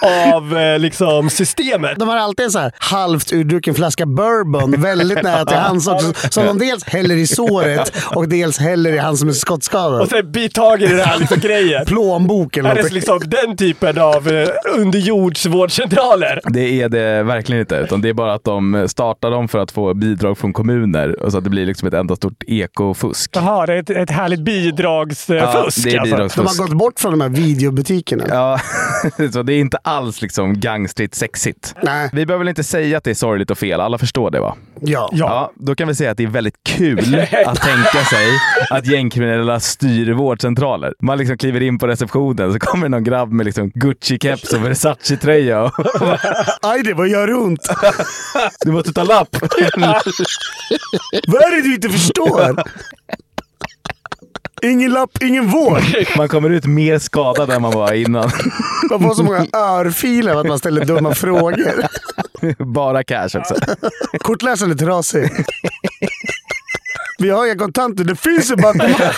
[0.34, 1.98] av eh, liksom, systemet?
[1.98, 6.12] De har alltid en så här halvt urdrucken flaska bourbon väldigt nära till hans också.
[6.30, 10.00] Som de dels häller i såret och dels häller i han som är skottskadad.
[10.00, 11.86] Och sen bit tag i den här liksom, grejen.
[11.86, 16.40] Plånbok eller Är det liksom den typen av eh, underjordsvårdcentraler?
[16.44, 19.70] Det är det verkligen inte, utan det är bara att de startar dem för att
[19.70, 23.30] få bidrag från kommuner och så att det blir liksom ett enda stort ekofusk.
[23.34, 25.80] Jaha, det är ett, ett härligt bidragsfusk Ja, det är alltså.
[25.90, 26.58] De har bidragsfusk.
[26.58, 28.24] gått bort från de här videobutikerna.
[28.28, 28.60] Ja,
[29.32, 31.74] så det är inte alls liksom gangstrigt sexigt.
[31.82, 32.10] Nej.
[32.12, 34.56] Vi behöver väl inte säga att det är sorgligt och fel, alla förstår det va?
[34.80, 35.08] Ja.
[35.12, 36.98] Ja, då kan vi säga att det är väldigt kul
[37.46, 38.26] att tänka sig
[38.70, 40.94] att gängkriminella styr vårdcentraler.
[41.02, 45.70] Man liksom kliver in på receptionen så kommer någon grabb med liksom Gucci-keps och Versace-tröja.
[46.68, 47.68] Aj det, vad gör ont?
[48.60, 49.36] Du måste ta lapp!
[51.26, 52.62] Vad är det du inte förstår?
[54.62, 55.82] Ingen lapp, ingen vård.
[56.16, 58.30] Man kommer ut mer skadad än man var innan.
[58.90, 61.86] Man får så många örfiler av att man ställer dumma frågor.
[62.64, 63.54] Bara cash också.
[64.18, 65.30] Kortläsaren är trasig.
[67.18, 69.16] Vi har inga kontanter, det finns ju bankomat.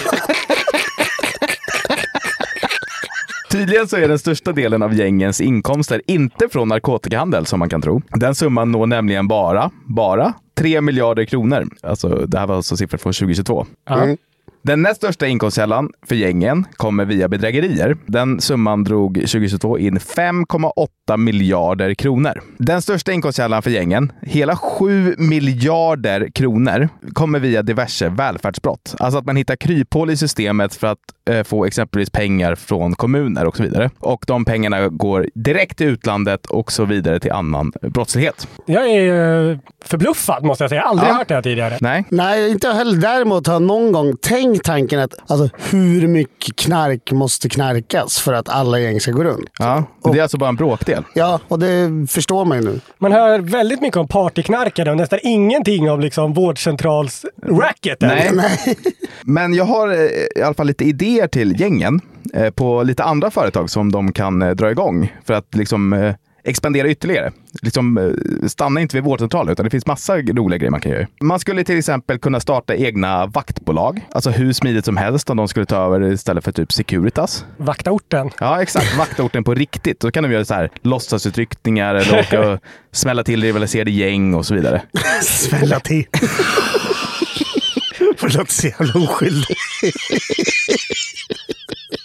[3.50, 7.82] Tydligen så är den största delen av gängens inkomster inte från narkotikahandel som man kan
[7.82, 8.02] tro.
[8.08, 11.68] Den summan når nämligen bara, bara 3 miljarder kronor.
[11.82, 13.66] Alltså, det här var alltså siffror från 2022.
[13.90, 14.16] Mm.
[14.62, 17.96] Den näst största inkomstkällan för gängen kommer via bedrägerier.
[18.06, 22.42] Den summan drog 2022 in 5,8 miljarder kronor.
[22.58, 28.94] Den största inkomstkällan för gängen, hela 7 miljarder kronor, kommer via diverse välfärdsbrott.
[28.98, 30.98] Alltså att man hittar kryphål i systemet för att
[31.30, 33.90] eh, få exempelvis pengar från kommuner och så vidare.
[33.98, 38.48] Och de pengarna går direkt till utlandet och så vidare till annan brottslighet.
[38.66, 40.82] Jag är eh, förbluffad måste jag säga.
[40.82, 41.14] Aldrig Ja.
[41.14, 41.78] hört det här tidigare.
[41.80, 42.96] Nej, Nej, inte jag heller.
[43.00, 48.18] Däremot har jag någon gång tänkt tänk tanken att alltså, hur mycket knark måste knarkas
[48.18, 49.50] för att alla gäng ska gå runt?
[49.58, 51.04] Ja, det är alltså bara en bråkdel.
[51.14, 52.80] Ja, och det förstår man ju nu.
[52.98, 58.00] Man hör väldigt mycket om partyknarkare och nästan ingenting om liksom vårdcentrals-racket.
[58.00, 58.30] Nej.
[59.22, 62.00] Men jag har eh, i alla fall lite idéer till gängen
[62.34, 66.14] eh, på lite andra företag som de kan eh, dra igång för att liksom eh,
[66.44, 67.32] expandera ytterligare.
[67.62, 71.06] Liksom, eh, stanna inte vid vårdcentraler, utan det finns massa roliga grejer man kan göra.
[71.20, 75.48] Man skulle till exempel kunna starta egna vaktbolag, alltså hur smidigt som helst om de
[75.48, 77.44] skulle ta över istället för typ Securitas.
[77.56, 78.30] Vakta orten.
[78.40, 78.98] Ja, exakt.
[78.98, 80.00] Vakta orten på riktigt.
[80.00, 82.60] Då kan de göra så här låtsasutryckningar eller åka och
[82.92, 84.82] smälla till rivaliserade gäng och så vidare.
[85.22, 86.06] Smälla till.
[88.20, 89.56] Det låter så jävla oskyldig.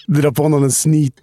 [0.08, 1.14] Dra på någon en snyt.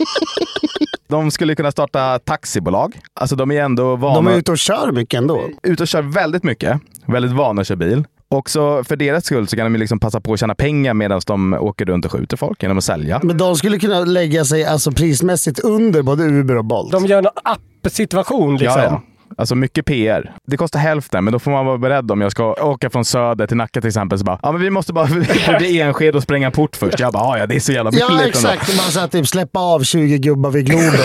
[1.08, 2.98] De skulle kunna starta taxibolag.
[3.14, 4.14] Alltså de är ändå vana.
[4.14, 5.42] De är ute och kör mycket ändå.
[5.62, 6.80] ute och kör väldigt mycket.
[7.06, 8.04] Väldigt vana att köra bil.
[8.28, 11.20] Och så för deras skull så kan de liksom passa på att tjäna pengar medan
[11.26, 13.20] de åker runt och skjuter folk genom att sälja.
[13.22, 16.92] Men de skulle kunna lägga sig alltså, prismässigt under både Uber och Bolt.
[16.92, 18.82] De gör en app-situation liksom.
[18.82, 19.02] Ja, ja.
[19.38, 20.32] Alltså mycket PR.
[20.46, 23.46] Det kostar hälften, men då får man vara beredd om jag ska åka från Söder
[23.46, 24.18] till Nacka till exempel.
[24.18, 25.06] Så bara, ja men vi måste bara
[25.46, 27.00] förbi Enskede och spränga en port först.
[27.00, 28.06] Jag bara, "Ja, det är så jävla billigt.
[28.08, 28.76] Ja, ändå." exakt.
[28.76, 30.90] Man sa typ släppa av 20 gubbar vid Globen.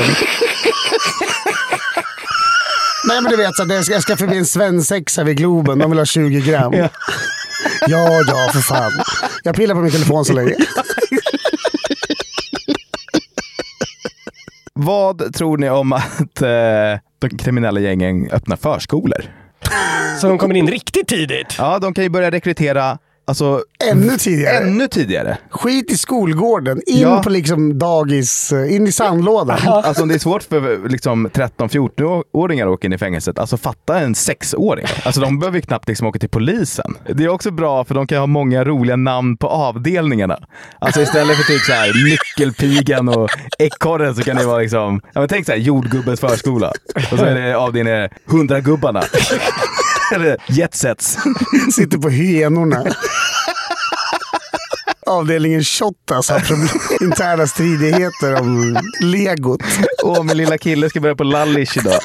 [3.07, 5.79] Nej, men du vet, så att jag ska- jag ska förbi en svensexa vid Globen.
[5.79, 6.73] De vill ha 20 gram.
[6.73, 6.89] Ja,
[8.27, 8.91] ja, för fan.
[9.43, 10.51] Jag pillar på min telefon så länge.
[14.83, 19.21] Vad tror ni om att eh, de kriminella gängen öppnar förskolor?
[20.21, 21.55] Så de kommer in riktigt tidigt.
[21.57, 22.97] Ja, de kan ju börja rekrytera
[23.31, 24.57] alltså, Ännu tidigare.
[24.57, 25.37] ännu tidigare.
[25.49, 26.81] Skit i skolgården.
[26.85, 27.21] In Ja.
[27.23, 28.51] på liksom dagis.
[28.51, 29.57] eh, In i sandlådan.
[29.67, 34.15] Alltså det är svårt för liksom 13-14-åringar att åka in i fängelset, alltså fatta en
[34.15, 34.85] sexåring.
[35.03, 36.93] Alltså de behöver ju knappt liksom åka till polisen.
[37.13, 40.37] Det är också bra för de kan ha många roliga namn på avdelningarna.
[40.79, 43.29] Alltså istället för typ så här nyckelpigan och
[43.59, 46.71] ekorren så kan det vara liksom, ja men tänk så här jordgubbens förskola.
[47.11, 49.03] Och så är det avdelningen 100-gubbarna.
[50.15, 51.17] Eller jetsets.
[51.75, 52.85] Sitter på hyenorna.
[55.05, 56.69] Avdelningen Shottaz har problem.
[57.01, 59.61] interna stridigheter om legot.
[60.03, 61.99] Åh, min lilla kille ska börja på lallish idag.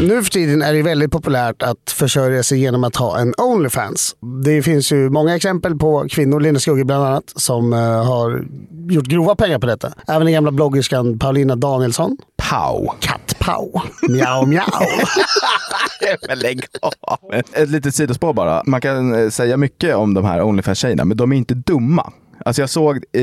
[0.00, 4.16] Nu för tiden är det väldigt populärt att försörja sig genom att ha en Onlyfans.
[4.44, 8.44] Det finns ju många exempel på kvinnor, Linda Skugge bland annat, som eh, har
[8.88, 9.92] gjort grova pengar på detta.
[10.08, 12.16] Även den gamla bloggerskan Paulina Danielsson.
[12.36, 12.88] Pau.
[13.00, 13.80] Katt-Pau.
[14.08, 14.64] Miau, miau.
[16.28, 17.34] Men lägg av.
[17.52, 18.62] Ett litet sidospår bara.
[18.66, 22.12] Man kan eh, säga mycket om de här Onlyfans-tjejerna, men de är inte dumma.
[22.44, 23.20] Alltså jag såg i,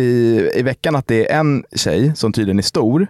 [0.56, 3.08] i veckan att det är en tjej som tydligen är stor,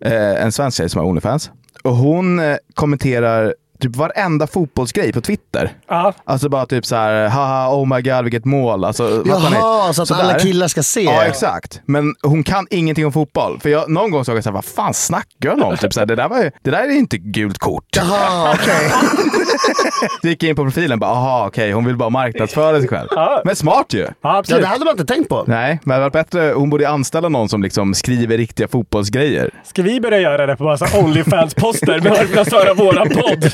[0.00, 1.50] eh, en svensk tjej som har Onlyfans.
[1.86, 5.72] Och hon eh, kommenterar typ varenda fotbollsgrej på Twitter.
[5.88, 6.12] Ja.
[6.24, 8.84] Alltså bara typ så här, haha, oh my god, vilket mål.
[8.84, 9.22] Alltså?
[9.26, 10.20] Jaha, så att Sådär.
[10.22, 11.02] alla killar ska se.
[11.02, 11.80] Ja, exakt.
[11.86, 13.60] Men hon kan ingenting om fotboll.
[13.60, 15.76] För jag, någon gång såg jag så här, vad fan snackar hon om?
[15.76, 17.84] Typ så här, det, där var, ju- det där är inte gult kort.
[17.96, 18.92] Jaha, okej.
[20.22, 23.08] Så gick jag in på profilen bara, aha okej, hon vill bara marknadsföra sig själv.
[23.10, 23.42] Ja.
[23.44, 24.00] Men smart ju!
[24.00, 24.62] Ja, Ja, absolut.
[24.62, 25.44] det hade man inte tänkt på.
[25.46, 29.50] Nej, men det hade varit bättre, hon borde anställa någon som liksom skriver riktiga fotbollsgrejer.
[29.64, 33.52] Ska vi börja göra det på massa Onlyfans-poster med marknadsföra våran podd?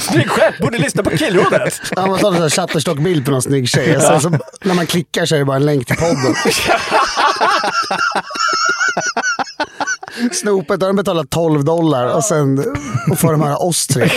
[0.00, 0.58] Snygg skepp!
[0.58, 1.80] Borde lyssna på killrådet.
[1.96, 3.96] Ja, man tar en Shutterstock-bild på någon snygg tjej.
[3.96, 4.30] Och sen så,
[4.64, 6.34] när man klickar så är det bara en länk till podden.
[10.32, 12.64] Snopet har de betalat 12 dollar och sen
[13.10, 14.08] och får de höra oss tre.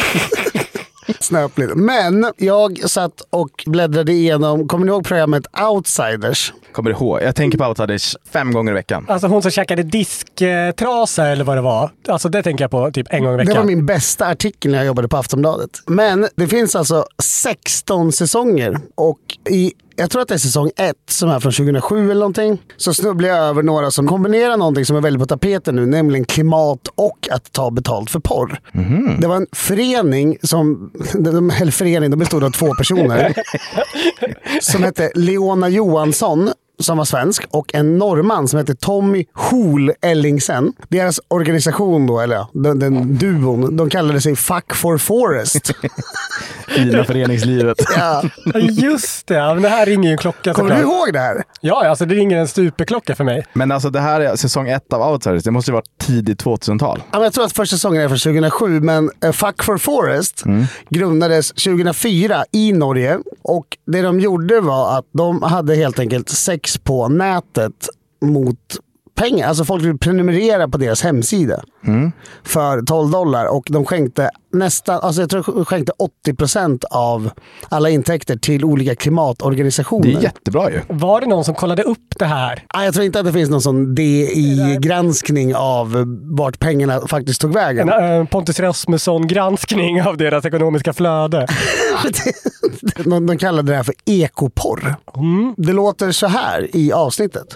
[1.19, 1.71] Snöpligt.
[1.75, 6.53] Men jag satt och bläddrade igenom, kommer ni ihåg programmet Outsiders?
[6.73, 7.21] Kommer ihåg?
[7.21, 9.05] Jag tänker på Outsiders fem gånger i veckan.
[9.09, 11.91] Alltså hon som käkade disktrasa eller vad det var.
[12.07, 13.57] Alltså det tänker jag på typ en gång i Det veckan.
[13.57, 15.69] var min bästa artikel när jag jobbade på Aftonbladet.
[15.87, 19.19] Men det finns alltså 16 säsonger och
[19.49, 22.61] i jag tror att det är säsong 1 som är från 2007 eller någonting.
[22.77, 26.25] Så snubblar jag över några som kombinerar någonting som är väldigt på tapeten nu, nämligen
[26.25, 28.59] klimat och att ta betalt för porr.
[29.21, 30.91] Det var en förening som,
[31.61, 33.33] eller förening, de bestod av två personer.
[34.61, 36.49] som hette Leona Johansson
[36.83, 40.73] som var svensk och en norrman som hette Tommy Hool Ellingsen.
[40.89, 45.71] Deras organisation då, eller ja, den, den duon, de kallade sig Fuck for Forest.
[46.67, 47.77] Fina föreningslivet.
[47.97, 48.23] ja.
[48.59, 51.43] Just det, men det här ringer ju en klocka Kommer du ihåg det här?
[51.61, 53.45] Ja, alltså det ringer en superklocka för mig.
[53.53, 57.03] Men alltså det här är säsong ett av Outsiders, det måste ju varit tidigt 2000-tal.
[57.11, 60.43] Ja, men jag tror att första säsongen är från 2007, men eh, Fuck for Forest
[60.89, 63.19] grundades 2004 i Norge.
[63.41, 67.89] Och det de gjorde var att de hade helt enkelt sex på nätet
[68.21, 68.79] mot
[69.21, 69.47] pengar.
[69.47, 71.63] Alltså folk vill prenumerera på deras hemsida
[72.43, 75.93] för 12 dollar och de skänkte nästan, alltså jag tror de skänkte
[76.27, 77.31] 80% av
[77.69, 80.07] alla intäkter till olika klimatorganisationer.
[80.07, 80.81] Det är jättebra ju.
[80.89, 82.63] Var det någon som kollade upp det här?
[82.67, 86.03] Ah, Jag tror inte att det finns någon sån DI-granskning av
[86.37, 87.89] vart pengarna faktiskt tog vägen.
[87.89, 91.47] En äh, Pontus Rasmusson-granskning av deras ekonomiska flöde.
[93.03, 94.95] de, de kallade det här för ekoporr.
[95.57, 97.47] Det låter så här i avsnittet.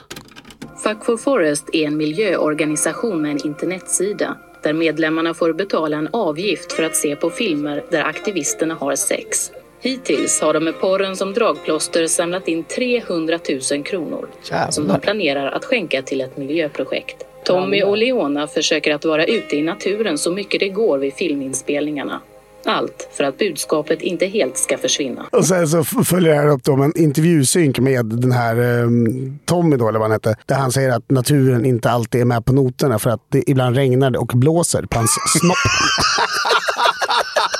[0.85, 6.71] Fuck for Forest är en miljöorganisation med en internetsida där medlemmarna får betala en avgift
[6.71, 9.51] för att se på filmer där aktivisterna har sex.
[9.79, 13.39] Hittills har de med porren som dragplåster samlat in 300
[13.71, 14.27] 000 kronor
[14.69, 17.25] som de planerar att skänka till ett miljöprojekt.
[17.45, 22.21] Tommy och Leona försöker att vara ute i naturen så mycket det går vid filminspelningarna.
[22.65, 25.25] Allt för att budskapet inte helt ska försvinna.
[25.31, 29.39] Och sen så följer det här upp då med en intervjusynk med den här um,
[29.45, 30.35] Tommy då, eller vad han hette.
[30.45, 33.75] Där han säger att naturen inte alltid är med på noterna för att det ibland
[33.75, 35.57] regnar och blåser på hans snopp.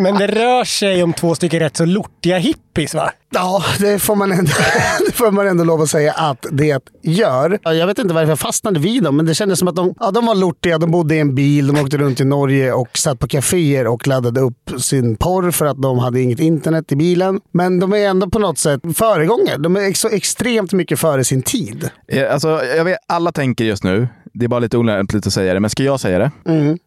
[0.00, 3.12] Men det rör sig om två stycken rätt så lortiga hippies va?
[3.30, 4.50] Ja, det får, man ändå,
[5.06, 7.58] det får man ändå lov att säga att det gör.
[7.62, 9.94] Ja, Jag vet inte varför jag fastnade vid dem, men det kändes som att de,
[10.00, 10.78] ja, de var lortiga.
[10.78, 14.06] De bodde i en bil, de åkte runt i Norge och satt på kaféer och
[14.06, 17.40] laddade upp sin porr för att de hade inget internet i bilen.
[17.52, 19.56] Men de är ändå på något sätt föregångare.
[19.58, 21.90] De är så extremt mycket före sin tid.
[22.30, 25.60] Alltså, jag vet, alla tänker just nu, det är bara lite olämpligt att säga det,
[25.60, 26.30] men ska jag säga det?
[26.46, 26.78] Mm.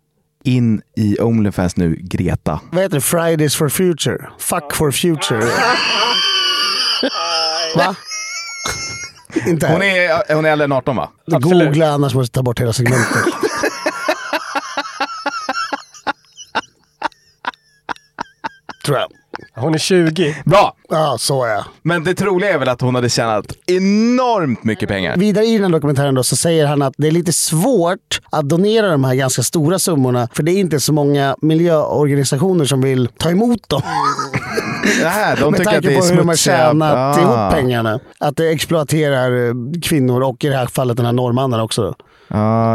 [0.44, 2.60] In i Onlyfans nu, Greta.
[2.72, 3.02] Vad heter det?
[3.02, 4.18] Fridays for future.
[4.40, 5.46] Fuck for future.
[7.76, 7.96] Va?
[9.48, 11.10] Inte Hon är, hon är äldre än 18 va?
[11.28, 13.24] Googla annars måste jag ta bort hela segmentet.
[18.86, 19.08] Tror jag.
[19.56, 20.36] Hon är 20.
[20.46, 20.76] Bra!
[20.90, 21.64] Ja, så är jag.
[21.82, 25.18] Men det troliga är väl att hon hade tjänat enormt mycket pengar.
[25.18, 28.50] Vidare i den här dokumentären då, så säger han att det är lite svårt att
[28.50, 30.28] donera de här ganska stora summorna.
[30.34, 33.82] För det är inte så många miljöorganisationer som vill ta emot dem.
[35.04, 36.58] Nej, de Med tycker tanke att det är på hur de har smutsiga...
[36.58, 37.22] tjänat Ah.
[37.22, 38.00] ihop pengarna.
[38.20, 39.54] Att det exploaterar eh,
[39.84, 41.96] kvinnor och i det här fallet den här norrmannen också.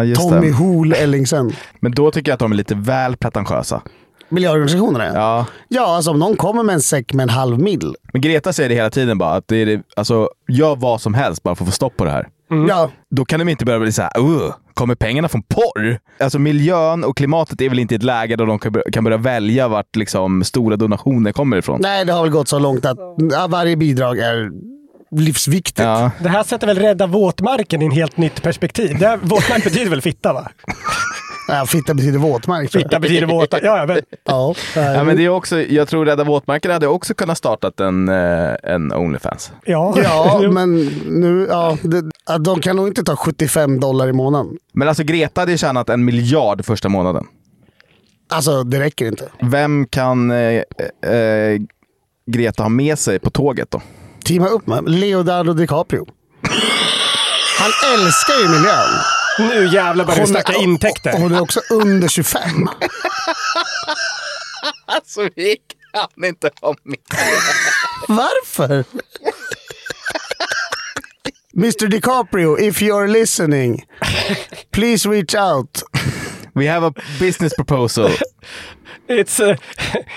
[0.05, 0.53] Just Tommy det.
[0.53, 1.53] Hool Ellingsen.
[1.81, 3.83] Men då tycker jag att de är lite väl pretentiösa.
[4.29, 5.47] Miljöorganisationerna Ja.
[5.69, 7.95] Ja, alltså om någon kommer med en säck med en halv mil.
[8.13, 11.15] Men Greta säger det hela tiden bara, att det är det, alltså, gör vad som
[11.15, 12.29] helst bara för att få stopp på det här.
[12.69, 15.99] Ja, Då kan de inte börja bli såhär, uh, kommer pengarna från porr?
[16.21, 19.05] Alltså miljön och klimatet är väl inte i ett läge där de kan börja, kan
[19.05, 21.79] börja välja vart liksom stora donationer kommer ifrån.
[21.83, 22.99] nej det har väl gått så långt att
[23.33, 24.51] ja, varje bidrag är
[25.11, 25.79] livsviktigt.
[25.79, 26.11] Ja.
[26.23, 28.97] Det här sätter väl rädda våtmarken i en helt nytt perspektiv.
[28.99, 30.49] Det här, våtmark betyder väl fitta va?
[31.49, 32.73] Ja, fitta betyder våtmark.
[32.73, 33.59] Fitta betyder våta.
[33.63, 37.15] Ja, ja, men, Ja, Ja, men det är också, jag tror Rädda Våtmarken hade också
[37.15, 39.53] kunnat startat en, eh, en Onlyfans.
[39.65, 39.95] ja.
[40.03, 40.77] ja men
[41.07, 42.03] nu, ja, det,
[42.39, 44.57] de kan nog inte ta 75 dollar i månaden.
[44.73, 47.27] Men alltså Greta hade ju tjänat en miljard första månaden.
[48.31, 49.29] Alltså det räcker inte.
[49.43, 50.63] Vem kan eh,
[51.13, 51.61] eh,
[52.27, 53.83] Greta ha med sig på tåget då?
[54.25, 56.07] Teama upp med Leonardo DiCaprio.
[57.59, 59.18] Han älskar ju miljön.
[59.39, 61.15] Nu jävlar börjar vi snacka intäkter.
[61.15, 62.41] Och hon är också under 25.
[64.87, 65.57] Alltså vi
[65.93, 66.99] kan inte ha med.
[68.09, 68.85] Varför?
[71.57, 73.85] Mr DiCaprio, if you're listening,
[74.71, 75.83] please reach out.
[76.55, 78.11] We have a business proposal.
[79.09, 79.57] It's uh,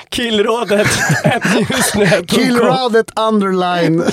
[0.09, 0.87] killrådet
[1.23, 2.27] at.
[2.27, 4.03] Killradet underline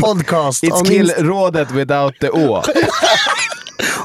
[0.00, 2.62] podcast It's on, kill Inst- rådet without the å.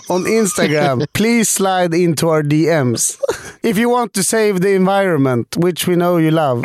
[0.10, 1.06] on Instagram.
[1.14, 3.20] Please slide into our DMs.
[3.64, 6.64] If you want to save the environment, which we know you love.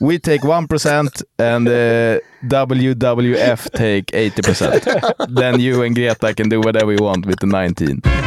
[0.00, 5.34] We take 1% and uh, WWF take 80%.
[5.34, 8.21] Then you and Greta can do whatever you want with the 19.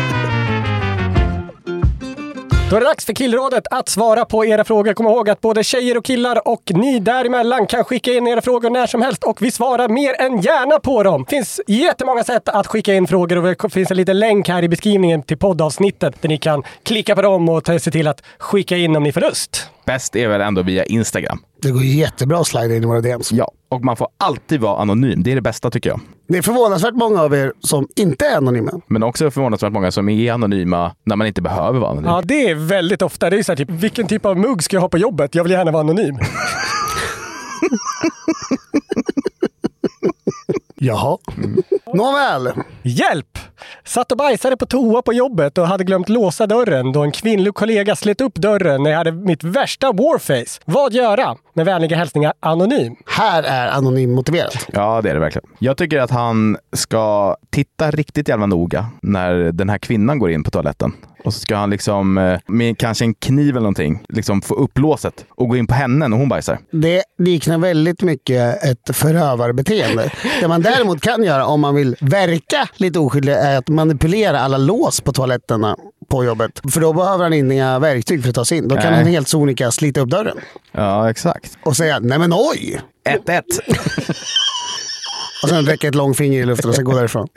[2.70, 4.94] Då är det dags för killrådet att svara på era frågor.
[4.94, 8.70] Kom ihåg att både tjejer och killar och ni däremellan kan skicka in era frågor
[8.70, 11.26] när som helst och vi svarar mer än gärna på dem.
[11.30, 14.64] Det finns jättemånga sätt att skicka in frågor och det finns en liten länk här
[14.64, 18.78] i beskrivningen till poddavsnittet där ni kan klicka på dem och se till att skicka
[18.78, 19.70] in om ni får lust.
[19.86, 21.40] Bäst är väl ändå via Instagram.
[21.66, 23.32] Det går jättebra att slida in i våra DMs.
[23.32, 25.24] Ja, och man får alltid vara anonym.
[25.24, 26.00] Det är det bästa tycker jag.
[26.28, 28.72] Det är förvånansvärt många av er som inte är anonyma.
[28.88, 32.10] Men också förvånansvärt många som är anonyma när man inte behöver vara anonym.
[32.10, 33.30] Ja, det är väldigt ofta.
[33.30, 35.36] Det är så här, typ, vilken typ av mugg ska jag ha på jobbet?
[35.36, 36.18] Jag vill gärna vara anonym.
[40.76, 41.18] Jaha.
[41.94, 42.52] Nåväl.
[42.84, 43.38] Hjälp!
[43.86, 47.54] Satt och bajsade på toa på jobbet och hade glömt låsa dörren då en kvinnlig
[47.54, 50.62] kollega slet upp dörren när jag hade mitt värsta warface.
[50.66, 51.36] Vad göra?
[51.58, 52.96] Med vänliga hälsningar Anonym.
[53.06, 54.68] Här är anonym motiverat.
[54.74, 55.50] Ja, det är det verkligen.
[55.60, 60.44] Jag tycker att han ska titta riktigt jävla noga när den här kvinnan går in
[60.44, 60.94] på toaletten.
[61.24, 64.78] Och så ska han liksom eh, med kanske en kniv eller någonting liksom få upp
[64.78, 66.60] låset och gå in på henne när hon bajsar.
[66.72, 70.12] Det liknar väldigt mycket ett förövarbeteende.
[70.42, 74.58] Det man däremot kan göra om man vill verka lite oskyldig är att manipulera alla
[74.58, 75.78] lås på toaletterna
[76.10, 76.62] på jobbet.
[76.74, 78.68] För då behöver han inga verktyg för att ta sig in.
[78.68, 78.96] Då kan Nej.
[78.96, 80.38] han helt sonika slita upp dörren
[80.72, 81.45] Ja, exakt.
[81.64, 82.82] Och säga nej men oj!
[83.10, 83.42] 1-1.
[85.44, 87.28] Och sen räcka ett långfinger i luften och sen gå därifrån.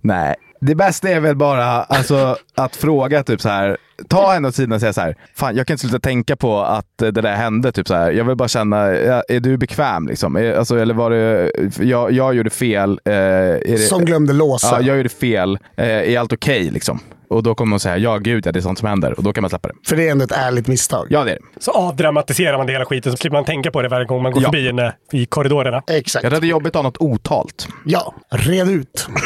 [0.00, 3.76] Nej, det bästa är väl bara alltså, att fråga typ så här.
[4.08, 5.16] Ta henne åt sidan och säga så här.
[5.34, 7.72] Fan, jag kan inte sluta tänka på att det där hände.
[7.72, 8.10] Typ så här.
[8.10, 10.36] Jag vill bara känna, är du bekväm liksom?
[10.36, 11.50] Är, alltså, eller var det,
[11.84, 12.90] jag, jag gjorde fel.
[13.04, 14.68] Eh, det, Som glömde låsa.
[14.72, 15.58] Ja, jag gjorde fel.
[15.76, 17.00] Eh, är allt okej liksom?
[17.30, 19.12] Och då kommer hon säga, ja gud, ja, det är sånt som händer.
[19.18, 19.74] Och då kan man släppa det.
[19.86, 21.06] För det är ändå ett ärligt misstag.
[21.10, 21.40] Ja, det är det.
[21.64, 24.32] Så avdramatiserar man det hela skiten så slipper man tänka på det varje gång man
[24.32, 24.48] går Ja.
[24.48, 25.82] förbi henne i korridorerna.
[25.86, 26.22] Exakt.
[26.22, 27.68] Jag tror det är jobbigt att ha något otalt.
[27.84, 29.08] Ja, red ut.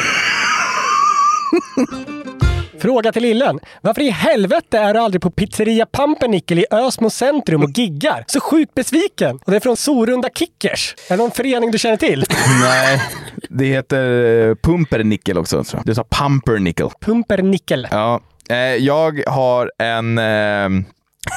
[2.82, 3.60] Fråga till Lillen.
[3.80, 8.24] Varför i helvete är du aldrig på pizzeria Pumpernickel i Ösmo centrum och giggar?
[8.26, 9.38] Så sjukt besviken.
[9.44, 10.94] Och det är från Sorunda Kickers.
[11.10, 12.24] Är det någon förening du känner till?
[12.60, 13.02] Nej,
[13.50, 15.64] det heter eh, pumpernickel också.
[15.64, 15.86] Tror jag.
[15.86, 16.88] Du sa pumpernickel.
[17.00, 17.88] Pumpernickel.
[17.90, 20.18] Ja, eh, jag har en...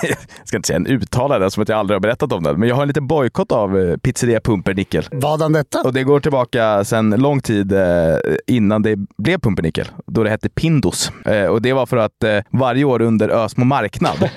[0.37, 2.69] Jag ska inte säga en uttalare som att jag aldrig har berättat om den, men
[2.69, 5.05] jag har en liten bojkott av eh, pizzeria Pumpernickel.
[5.11, 5.81] Vadan detta?
[5.81, 8.17] Och det går tillbaka sedan lång tid eh,
[8.47, 11.11] innan det blev Pumpernickel, då det hette Pindos.
[11.25, 14.17] Eh, och det var för att varje år under Ösmo marknad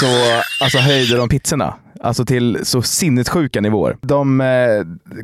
[0.00, 0.06] så
[0.64, 1.74] alltså, höjde de pizzorna.
[2.00, 3.96] Alltså till så sinnessjuka nivåer.
[4.00, 4.46] De eh,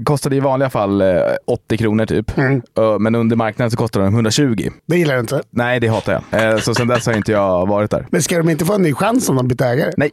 [0.04, 1.06] kostade i vanliga fall eh,
[1.46, 2.38] 80 kronor typ.
[2.38, 2.62] Mm.
[2.78, 4.70] Eh, men under marknaden så kostade de 120.
[4.86, 5.42] Det gillar du inte.
[5.50, 6.52] Nej, det hatar jag.
[6.52, 8.06] Eh, så sen dess har inte jag varit där.
[8.10, 9.92] Men ska de inte få en ny chans om de byter ägare?
[9.96, 10.10] Nej.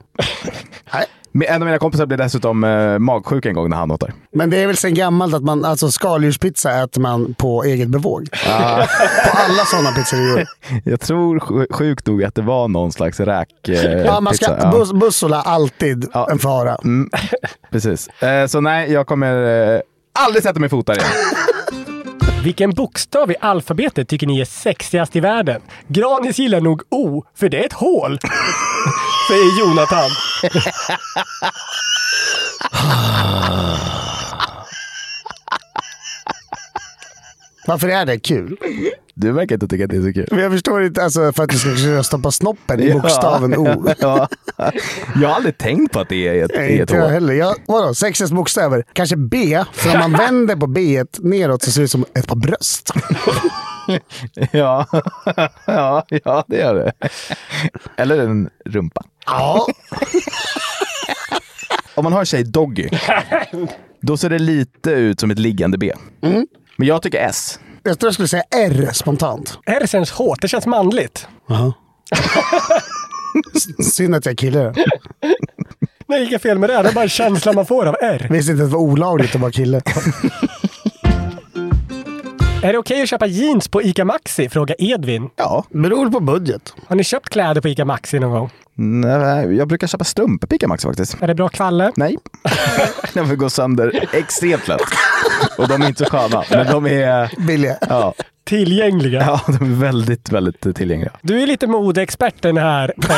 [0.93, 1.05] Nej.
[1.47, 4.13] En av mina kompisar blev dessutom eh, magsjuk en gång när han åt där.
[4.33, 8.27] Men det är väl sen gammalt att man, alltså skaldjurspizza äter man på eget bevåg.
[8.45, 8.87] Ja.
[9.31, 10.45] På alla sådana pizzerior.
[10.85, 14.45] Jag tror sj- sjukt nog att det var någon slags räk eh, Ja, man ska,
[14.47, 14.59] pizza.
[14.63, 14.71] Ja.
[14.79, 16.77] bus, bussola alltid en fara.
[16.83, 17.09] Mm,
[17.71, 18.07] precis.
[18.07, 19.81] Eh, så nej, jag kommer eh,
[20.19, 21.05] aldrig sätta mig fot där igen.
[22.43, 25.61] Vilken bokstav i alfabetet tycker ni är sexigast i världen?
[25.87, 28.19] Granis gillar nog O, för det är ett hål.
[29.29, 30.09] Säger Jonathan.
[37.67, 38.57] Varför är det kul?
[39.21, 40.27] Du verkar inte tycka att det är så kul.
[40.31, 43.87] Men jag förstår inte, alltså, för att du ska kunna stoppa snoppen i bokstaven O.
[43.99, 44.27] Ja.
[45.15, 47.33] Jag har aldrig tänkt på att det är ett, Nej, ett inte jag heller.
[47.33, 48.83] Jag, vadå, sexens bokstäver?
[48.93, 52.27] Kanske B, för om man vänder på B neråt så ser det ut som ett
[52.27, 52.93] par bröst.
[54.51, 54.85] Ja.
[55.65, 57.09] ja, ja, det gör det.
[57.97, 59.03] Eller en rumpa.
[59.25, 59.67] Ja.
[61.95, 62.89] Om man har tjej Doggy,
[64.01, 65.93] då ser det lite ut som ett liggande B.
[66.21, 66.47] Mm.
[66.77, 67.59] Men jag tycker S.
[67.83, 69.57] Jag tror jag skulle säga R spontant.
[69.65, 71.27] R känns hårt, det känns manligt.
[71.49, 71.73] Jaha.
[73.83, 74.73] Synd att jag är kille.
[76.07, 76.81] Nej, inget fel med det.
[76.83, 78.27] Det är bara en känsla man får av R.
[78.29, 79.81] Visste inte att det var olagligt att vara kille.
[82.63, 84.49] Är det okej att köpa jeans på ICA Maxi?
[84.49, 85.29] Frågar Edvin.
[85.35, 85.63] Ja.
[85.69, 86.73] Beror på budget.
[86.87, 88.49] Har ni köpt kläder på ICA Maxi någon gång?
[88.83, 91.17] Nej, jag brukar köpa strumpor på Ica Maxi faktiskt.
[91.21, 91.91] Är det bra kvalle?
[91.95, 92.17] Nej.
[93.13, 94.81] De får gå sönder extremt lätt.
[95.57, 97.45] Och de är inte så sköna, men de är...
[97.47, 97.77] Billiga.
[97.89, 98.13] Ja,
[98.43, 99.21] Tillgängliga.
[99.21, 101.11] ja de är väldigt, väldigt tillgängliga.
[101.21, 103.15] Du är lite modeexperten här, eh,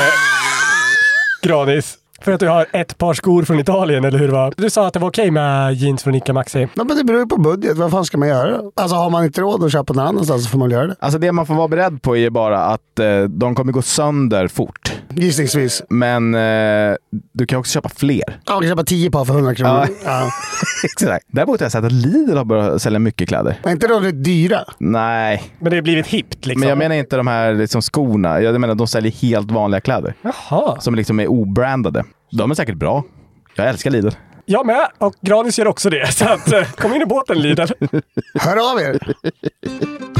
[1.41, 1.97] Granis.
[2.21, 4.53] För att du har ett par skor från Italien, eller hur det var?
[4.57, 6.67] Du sa att det var okej med jeans från ICA Maxi.
[6.73, 7.77] Ja, men det beror ju på budget.
[7.77, 8.59] Vad fan ska man göra?
[8.75, 10.95] Alltså har man inte råd att köpa någon annanstans så får man göra det.
[10.99, 14.47] Alltså det man får vara beredd på är bara att eh, de kommer gå sönder
[14.47, 14.93] fort.
[15.15, 15.83] Gissningsvis.
[15.89, 16.95] Men eh,
[17.33, 18.39] du kan också köpa fler.
[18.45, 19.87] Ja, man kan köpa 10 par för 100 kronor.
[20.05, 20.31] Ja.
[20.83, 21.25] Exakt.
[21.27, 23.59] Däremot har jag sett att Lidl har börjat sälja mycket kläder.
[23.63, 24.59] Men inte de lite dyra?
[24.77, 26.59] Nej, Men det har blivit hippt liksom.
[26.59, 28.41] men jag menar inte de här liksom, skorna.
[28.41, 30.13] Jag menar de säljer helt vanliga kläder.
[30.21, 30.79] Jaha.
[30.81, 32.03] Som liksom är obrandade.
[32.31, 33.03] De är säkert bra.
[33.55, 34.09] Jag älskar Lidl.
[34.45, 34.87] Jag med.
[34.97, 36.11] Och Granis gör också det.
[36.13, 37.61] Så att, eh, kom in i båten Lidl.
[38.39, 39.13] Hör av er!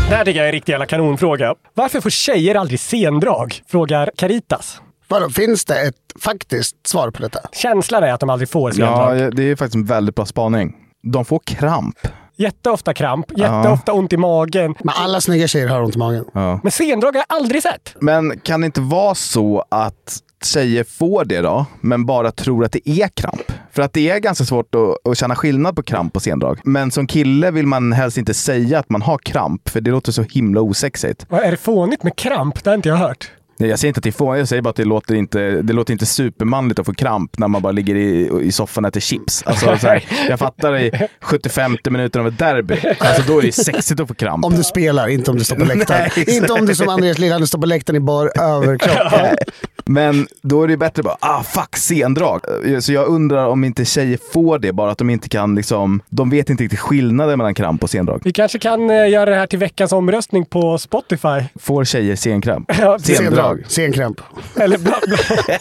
[0.10, 1.56] Det här tycker jag är en riktig jävla kanonfråga.
[1.74, 3.62] Varför får tjejer aldrig sendrag?
[3.68, 4.82] Frågar Caritas.
[5.08, 7.40] Vadå, finns det ett faktiskt svar på detta?
[7.52, 9.36] Känslan är att de aldrig får Ja, sendrag.
[9.36, 10.76] det är faktiskt en väldigt bra spaning.
[11.04, 11.98] De får kramp.
[12.36, 14.76] Jätteofta kramp, jätteofta ont i magen.
[14.80, 16.26] Men alla snygga tjejer har ont i magen.
[16.34, 16.60] Ja.
[16.64, 17.96] Men sendrag har jag aldrig sett.
[18.02, 22.72] Men kan det inte vara så att tjejer får det då, men bara tror att
[22.72, 23.52] det är kramp?
[23.72, 26.60] För att det är ganska svårt att, att känna skillnad på kramp och sendrag.
[26.64, 30.12] Men som kille vill man helst inte säga att man har kramp, för det låter
[30.12, 31.26] så himla osexigt.
[31.30, 32.64] Vad Är det fånigt med kramp?
[32.64, 33.32] Det har inte jag hört.
[33.58, 35.62] Nej, jag säger inte att det är fånigt, jag säger bara att det låter inte,
[35.62, 38.90] det låter inte supermanligt att få kramp när man bara ligger i, i soffan och
[38.90, 39.44] äter chips.
[39.46, 43.52] Alltså, så här, jag fattar i 75 minuter av ett derby, alltså, då är det
[43.52, 44.46] sexigt att få kramp.
[44.46, 46.10] Om du spelar, inte om du står på läktaren.
[46.16, 49.38] Nej, inte om du som Andreas Lillhand står på läktaren i bar överkropp.
[49.86, 52.42] Men då är det bättre bara, ah fuck, sendrag.
[52.80, 56.30] Så jag undrar om inte tjejer får det, bara att de inte kan liksom, de
[56.30, 58.22] vet inte riktigt skillnaden mellan kramp och sendrag.
[58.24, 61.44] Vi kanske kan eh, göra det här till veckans omröstning på Spotify.
[61.60, 62.72] Får tjejer senkramp?
[62.80, 63.64] Ja, Sendrag?
[63.68, 64.22] Senkramp.
[64.56, 65.18] Eller bla, bla.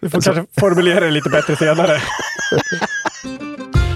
[0.00, 2.00] Vi får kanske formulera det lite bättre senare.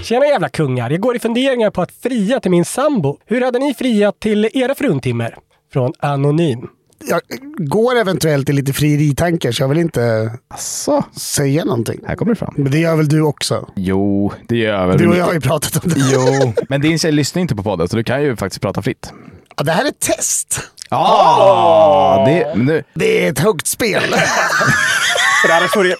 [0.03, 0.89] Tjena jävla kungar!
[0.89, 3.17] Jag går i funderingar på att fria till min sambo.
[3.25, 5.35] Hur hade ni friat till era fruntimmer?
[5.73, 6.67] Från Anonym.
[7.07, 7.21] Jag
[7.57, 11.03] går eventuellt i lite frieritankar så jag vill inte Asså.
[11.17, 11.99] säga någonting.
[12.07, 12.53] Här kommer det fram.
[12.57, 13.69] Men det gör väl du också?
[13.75, 14.97] Jo, det gör jag väl.
[14.97, 15.99] Du och jag har ju pratat om det.
[16.13, 19.13] Jo, men din tjej lyssnar inte på podden så du kan ju faktiskt prata fritt.
[19.57, 20.61] Ja, det här är ett test.
[20.89, 24.03] Ah, det, nu, Det är ett högt spel.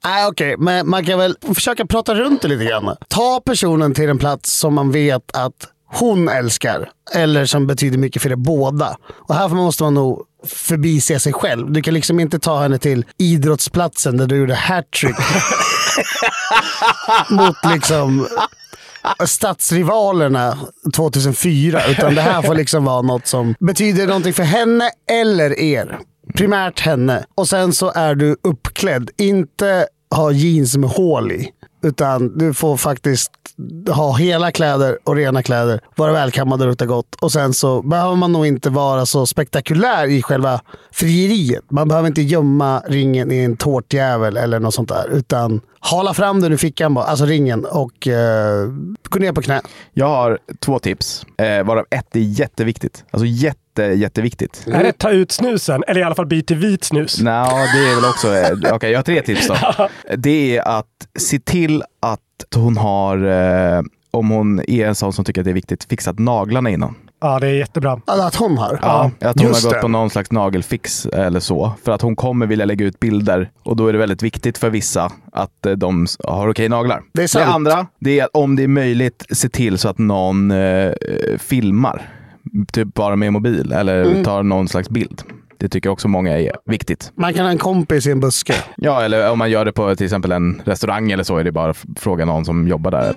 [0.04, 2.96] Nej, okej, men man kan väl försöka prata runt det lite grann.
[3.08, 5.54] Ta personen till en plats som man vet att
[5.94, 6.90] hon älskar.
[7.16, 8.98] Eller som betyder mycket för er båda.
[9.28, 11.72] Och här måste man nog förbise sig själv.
[11.72, 15.16] Du kan liksom inte ta henne till idrottsplatsen där du gjorde hattrick.
[17.30, 18.28] mot liksom
[19.26, 20.58] stadsrivalerna
[20.96, 21.88] 2004.
[21.88, 26.00] Utan det här får liksom vara något som betyder någonting för henne eller er.
[26.34, 27.26] Primärt henne.
[27.36, 29.10] Och sen så är du uppklädd.
[29.18, 31.50] Inte ha jeans med hål i.
[31.84, 33.32] Utan du får faktiskt
[33.90, 35.80] ha hela kläder och rena kläder.
[35.96, 37.16] Vara välkammad och lukta gott.
[37.22, 40.62] Och sen så behöver man nog inte vara så spektakulär i själva
[40.92, 41.72] frieriet.
[41.72, 45.10] Man behöver inte gömma ringen i en tårtjävel eller något sånt där.
[45.12, 48.68] Utan hala fram den ur fickan bara, alltså ringen och eh,
[49.10, 49.62] gå ner på knä.
[49.94, 53.06] jag har två tips, eh, varav ett är jätteviktigt.
[53.12, 54.68] Alltså jätte, jätteviktigt.
[54.72, 55.84] Är det ta ut snusen?
[55.88, 57.22] Eller i alla fall byt till vit snus?
[57.22, 57.32] Nå,
[57.74, 58.34] det är väl också...
[58.68, 59.56] eh, Okej, jag har tre tips då.
[60.18, 60.88] Det är att
[61.20, 62.20] se till att
[62.56, 63.18] hon har,
[63.78, 66.96] eh, om hon är en sån som tycker att det är viktigt, fixat naglarna innan.
[67.22, 68.02] Ja, det är jättebra.
[68.06, 68.80] Alltså att hon har.
[68.82, 69.82] Ja, att hon just har gått det.
[69.82, 71.72] på någon slags nagelfix eller så.
[71.84, 74.70] För att hon kommer vilja lägga ut bilder och då är det väldigt viktigt för
[74.70, 77.02] vissa att eh, de har okej naglar.
[77.14, 77.46] Det är sant.
[77.56, 80.92] andra, det är att om det är möjligt, se till så att någon eh,
[81.38, 82.10] filmar.
[82.74, 84.24] Typ bara med mobil eller Mm.
[84.24, 85.22] tar någon slags bild.
[85.58, 87.12] Det tycker också många är viktigt.
[87.18, 88.54] Man kan ha en kompis i en buske.
[88.78, 91.52] Ja, eller om man gör det på till exempel en restaurang eller så är det
[91.52, 93.14] bara att fråga någon som jobbar där.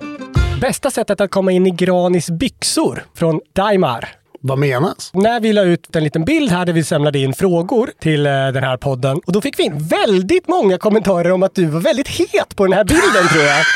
[0.61, 3.03] Bästa sättet att komma in i Granis byxor?
[3.15, 4.09] Från Daimar.
[4.41, 5.11] Vad menas?
[5.13, 8.31] När vi la ut en liten bild här där vi samlade in frågor till eh,
[8.31, 11.79] den här podden och då fick vi in väldigt många kommentarer om att du var
[11.79, 13.57] väldigt het på den här bilden tror jag.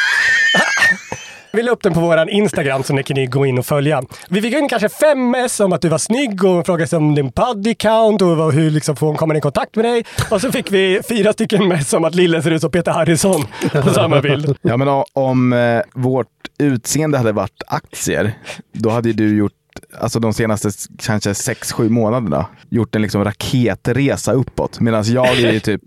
[1.54, 4.02] Vi la upp den på våran Instagram så ni kan ni gå in och följa.
[4.30, 7.30] Vi fick in kanske fem mess om att du var snygg och frågade om din
[7.30, 10.06] body count och hur liksom får hon komma i kontakt med dig.
[10.32, 13.46] Och så fick vi fyra stycken mess om att Lille ser ut som Peter Harrison
[13.72, 14.58] på samma bild.
[14.62, 16.28] Ja, men om eh, vårt
[16.58, 18.34] utseende hade varit aktier,
[18.74, 19.54] då hade ju du gjort
[20.00, 24.80] Alltså de senaste kanske 6-7 månaderna gjort en liksom raketresa uppåt.
[24.80, 25.82] Medan jag är ju typ,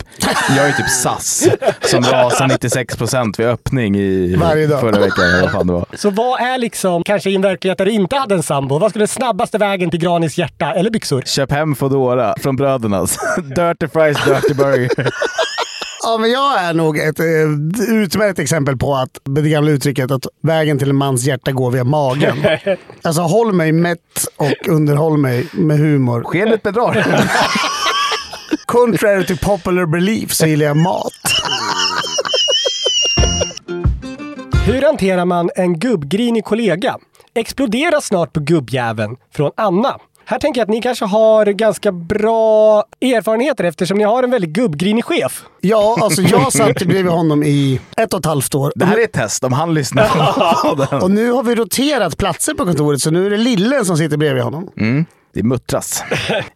[0.56, 1.48] jag är typ SAS
[1.80, 4.36] som rasar 96% vid öppning i
[4.80, 5.24] förra veckan.
[5.24, 5.86] Eller vad fan det var.
[5.94, 8.90] Så vad är liksom, kanske i en verklighet där du inte hade en sambo, vad
[8.90, 11.22] skulle snabbaste vägen till Granis hjärta eller byxor?
[11.26, 13.18] Köp hem Foodora från brödernas.
[13.56, 14.90] dirty fries, dirty burger.
[16.06, 20.26] Ja, men jag är nog ett eh, utmärkt exempel på att det gamla uttrycket att
[20.42, 22.36] vägen till en mans hjärta går via magen.
[23.02, 26.22] Alltså håll mig mätt och underhåll mig med humor.
[26.24, 27.06] Skenet bedrar.
[28.66, 31.12] Contrary to popular belief så gillar jag mat.
[34.66, 36.98] Hur hanterar man en gubbgrinig kollega?
[37.34, 39.16] Explodera snart på gubbjäveln.
[39.34, 39.98] Från Anna.
[40.26, 44.50] Här tänker jag att ni kanske har ganska bra erfarenheter eftersom ni har en väldigt
[44.50, 45.44] gubbgrinig chef.
[45.60, 48.72] Ja, alltså jag satt bredvid honom i ett och ett halvt år.
[48.76, 50.10] Det här är ett test om han lyssnar.
[51.02, 54.16] Och nu har vi roterat platser på kontoret så nu är det Lillen som sitter
[54.16, 54.70] bredvid honom.
[54.76, 55.04] Mm.
[55.34, 56.04] Det muttras.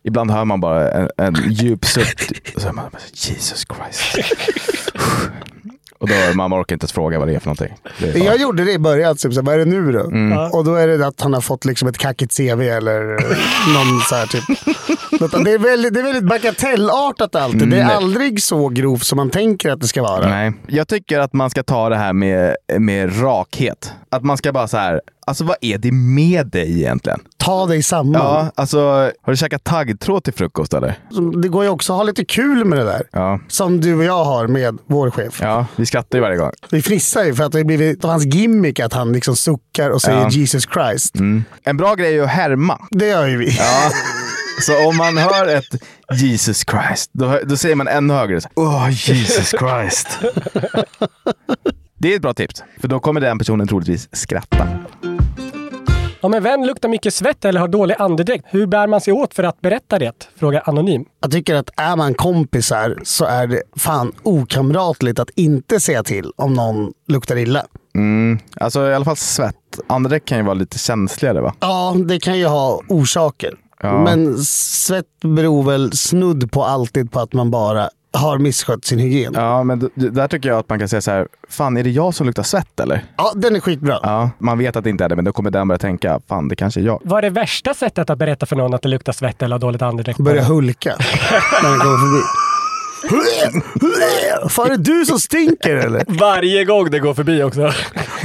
[0.04, 2.32] Ibland hör man bara en, en djup suck.
[2.56, 4.28] Och så är man bara, Jesus Christ.
[5.98, 7.74] Och då man orkar inte ens fråga vad det är för någonting.
[7.98, 10.04] Är bara, Jag gjorde det i början, typ, så här, vad är det nu då?
[10.04, 10.38] Mm.
[10.38, 13.04] Och då är det att han har fått liksom ett kackigt CV eller
[13.74, 14.44] någon så här typ.
[15.44, 17.70] Det är väldigt, det är väldigt bagatellartat alltid.
[17.70, 20.28] Det är aldrig så grovt som man tänker att det ska vara.
[20.28, 20.52] Nej.
[20.66, 23.92] Jag tycker att man ska ta det här med, med rakhet.
[24.10, 27.20] Att man ska bara så här, alltså vad är det med dig egentligen?
[27.36, 28.22] Ta dig samman.
[28.22, 28.80] Ja, alltså
[29.22, 30.98] har du käkat taggtråd till frukost eller?
[31.42, 33.02] Det går ju också att ha lite kul med det där.
[33.12, 33.40] Ja.
[33.48, 35.38] Som du och jag har med vår chef.
[35.42, 36.52] Ja, vi skrattar ju varje gång.
[36.70, 40.02] Vi fnissar ju för att det har blivit hans gimmick att han liksom suckar och
[40.02, 40.28] säger Ja.
[40.30, 41.14] Jesus Christ.
[41.16, 41.44] Mm.
[41.64, 42.86] En bra grej är att härma.
[42.90, 43.56] Det gör ju vi.
[43.58, 43.90] Ja.
[44.60, 48.40] Så om man hör ett Jesus Christ, då, då säger man ännu högre.
[48.54, 50.08] Åh, Jesus Christ.
[52.00, 54.68] Det är ett bra tips, för då kommer den personen troligtvis skratta.
[56.20, 59.34] Om en vän luktar mycket svett eller har dålig andedräkt, hur bär man sig åt
[59.34, 60.30] för att berätta det?
[60.36, 61.04] Frågar Anonym.
[61.20, 66.32] Jag tycker att är man kompisar så är det fan okamratligt att inte säga till
[66.36, 67.64] om någon luktar illa.
[67.94, 69.80] Mm, alltså i alla fall svett.
[69.86, 71.54] Andedräkt kan ju vara lite känsligare va?
[71.60, 73.54] Ja, det kan ju ha orsaker.
[73.82, 74.04] Ja.
[74.04, 79.32] Men svett beror väl snudd på alltid på att man bara har misskött sin hygien.
[79.36, 81.90] Ja, men d- där tycker jag att man kan säga så här, fan är det
[81.90, 83.04] jag som luktar svett eller?
[83.16, 83.98] Ja, den är skitbra.
[84.02, 86.48] Ja, man vet att det inte är det, men då kommer den börja tänka, fan
[86.48, 87.00] det kanske är jag.
[87.04, 89.60] Vad är det värsta sättet att berätta för någon att det luktar svett eller har
[89.60, 90.18] dåligt andedräkt?
[90.18, 90.94] Börja hulka
[91.62, 92.22] när den kommer förbi.
[94.48, 96.04] Fan är det du som stinker eller?
[96.08, 97.60] Varje gång det går förbi också.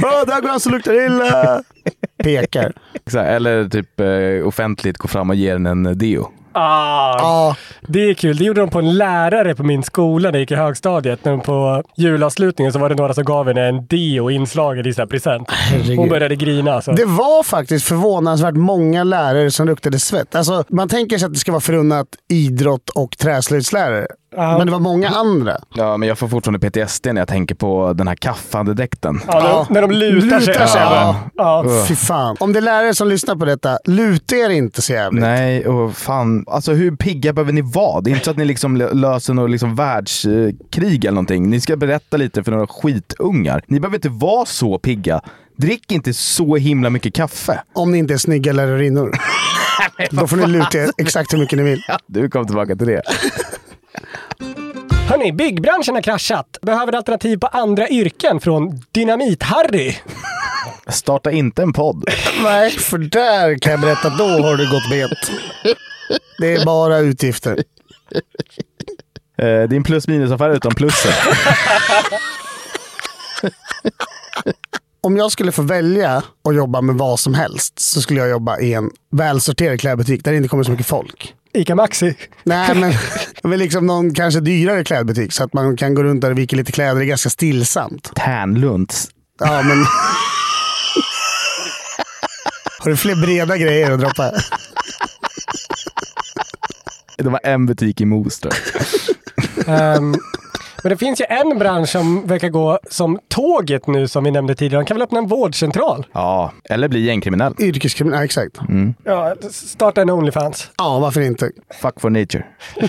[0.02, 1.62] Ja, där går han som luktar illa.
[2.22, 2.72] Pekar.
[3.16, 6.30] Eller typ eh, offentligt gå fram och ge den en deo.
[6.54, 8.36] Ah, Det är kul.
[8.36, 11.24] Det gjorde de på en lärare på min skola när jag gick i högstadiet.
[11.24, 15.00] När på julavslutningen så var det några som gav henne en deo inslagen i så
[15.02, 15.48] här present.
[15.96, 16.72] Hon började grina.
[16.72, 16.92] Alltså.
[16.92, 20.34] Det var faktiskt förvånansvärt många lärare som luktade svett.
[20.34, 24.06] Alltså, man tänker sig att det ska vara förunnat idrott och träslöjdslärare.
[24.36, 25.56] Men det var många andra.
[25.74, 29.20] Ja, men jag får fortfarande PTSD när jag tänker på den här kaffandedräkten.
[29.26, 30.54] Ja, när, de, när de lutar, sig.
[30.80, 31.16] Ja.
[31.34, 31.64] Ja.
[31.88, 32.36] Fy fan.
[32.40, 35.20] Om det är lärare som lyssnar på detta, luta er inte så jävligt.
[35.22, 36.44] Nej, och fan.
[36.48, 38.00] Alltså hur pigga behöver ni vara?
[38.00, 41.50] Det är inte så att ni liksom lö- löser något liksom världskrig eller någonting.
[41.50, 43.62] Ni ska berätta lite för några skitungar.
[43.66, 45.20] Ni behöver inte vara så pigga.
[45.56, 47.60] Drick inte så himla mycket kaffe.
[47.74, 49.12] Om ni inte är snygga lärarinnor.
[50.10, 51.82] Då får ni luta er exakt hur mycket ni vill.
[52.06, 53.02] Du kom tillbaka till det.
[55.08, 56.58] Hörni, byggbranschen har kraschat.
[56.62, 59.94] Behöver alternativ på andra yrken från Dynamit-Harry.
[60.88, 62.04] Starta inte en podd.
[62.42, 65.30] Nej, för där kan jag berätta, då har du gått bet.
[66.38, 67.64] Det är bara utgifter.
[69.38, 71.14] Eh, din plus minus-affär utan plusset.
[75.00, 78.58] Om jag skulle få välja att jobba med vad som helst så skulle jag jobba
[78.58, 81.34] i en välsorterad klädbutik där det inte kommer så mycket folk.
[81.54, 82.14] Ica Maxi.
[82.42, 82.94] Nej, men,
[83.42, 86.56] men liksom någon kanske dyrare klädbutik så att man kan gå runt där och vika
[86.56, 86.94] lite kläder.
[86.94, 88.12] Det är ganska stillsamt.
[88.14, 89.08] Tärnlunds.
[89.40, 89.78] Ja, men...
[92.78, 94.32] Har du fler breda grejer att droppa?
[97.18, 98.82] Det var en butik i Mos tror jag.
[99.66, 100.14] Ehm,
[100.84, 104.54] men det finns ju en bransch som verkar gå som tåget nu som vi nämnde
[104.54, 104.82] tidigare.
[104.82, 106.06] De kan väl öppna en vårdcentral?
[106.12, 107.54] Ja, eller bli gängkriminell.
[107.58, 108.58] Yrkeskriminell, ja, exakt.
[109.04, 110.70] Ja, starta en Onlyfans.
[110.78, 111.50] Ja, varför inte?
[111.82, 112.46] Fuck for nature.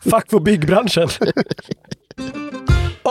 [0.00, 1.08] Fuck för byggbranschen.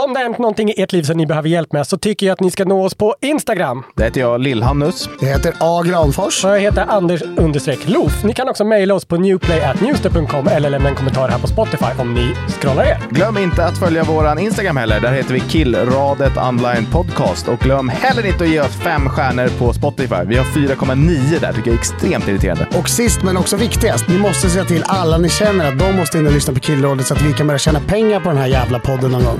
[0.03, 2.25] Om det har hänt någonting i ert liv som ni behöver hjälp med så tycker
[2.25, 3.83] jag att ni ska nå oss på Instagram.
[3.95, 5.09] Det heter jag Lill-Hannus.
[5.21, 5.83] Jag heter A.
[5.85, 6.45] Granfors.
[6.45, 8.23] Och jag heter Anders understreck Loof.
[8.23, 12.13] Ni kan också mejla oss på newplay.newster.com eller lämna en kommentar här på Spotify om
[12.13, 12.97] ni scrollar er.
[13.09, 14.99] Glöm inte att följa våran Instagram heller.
[14.99, 17.47] Där heter vi Killradet Online Podcast.
[17.47, 20.23] Och glöm heller inte att ge oss fem stjärnor på Spotify.
[20.25, 21.53] Vi har 4,9 där.
[21.53, 22.67] tycker jag är extremt irriterande.
[22.77, 26.17] Och sist men också viktigast, ni måste säga till alla ni känner att de måste
[26.17, 28.47] in och lyssna på Killrådet så att vi kan börja tjäna pengar på den här
[28.47, 29.39] jävla podden någon gång.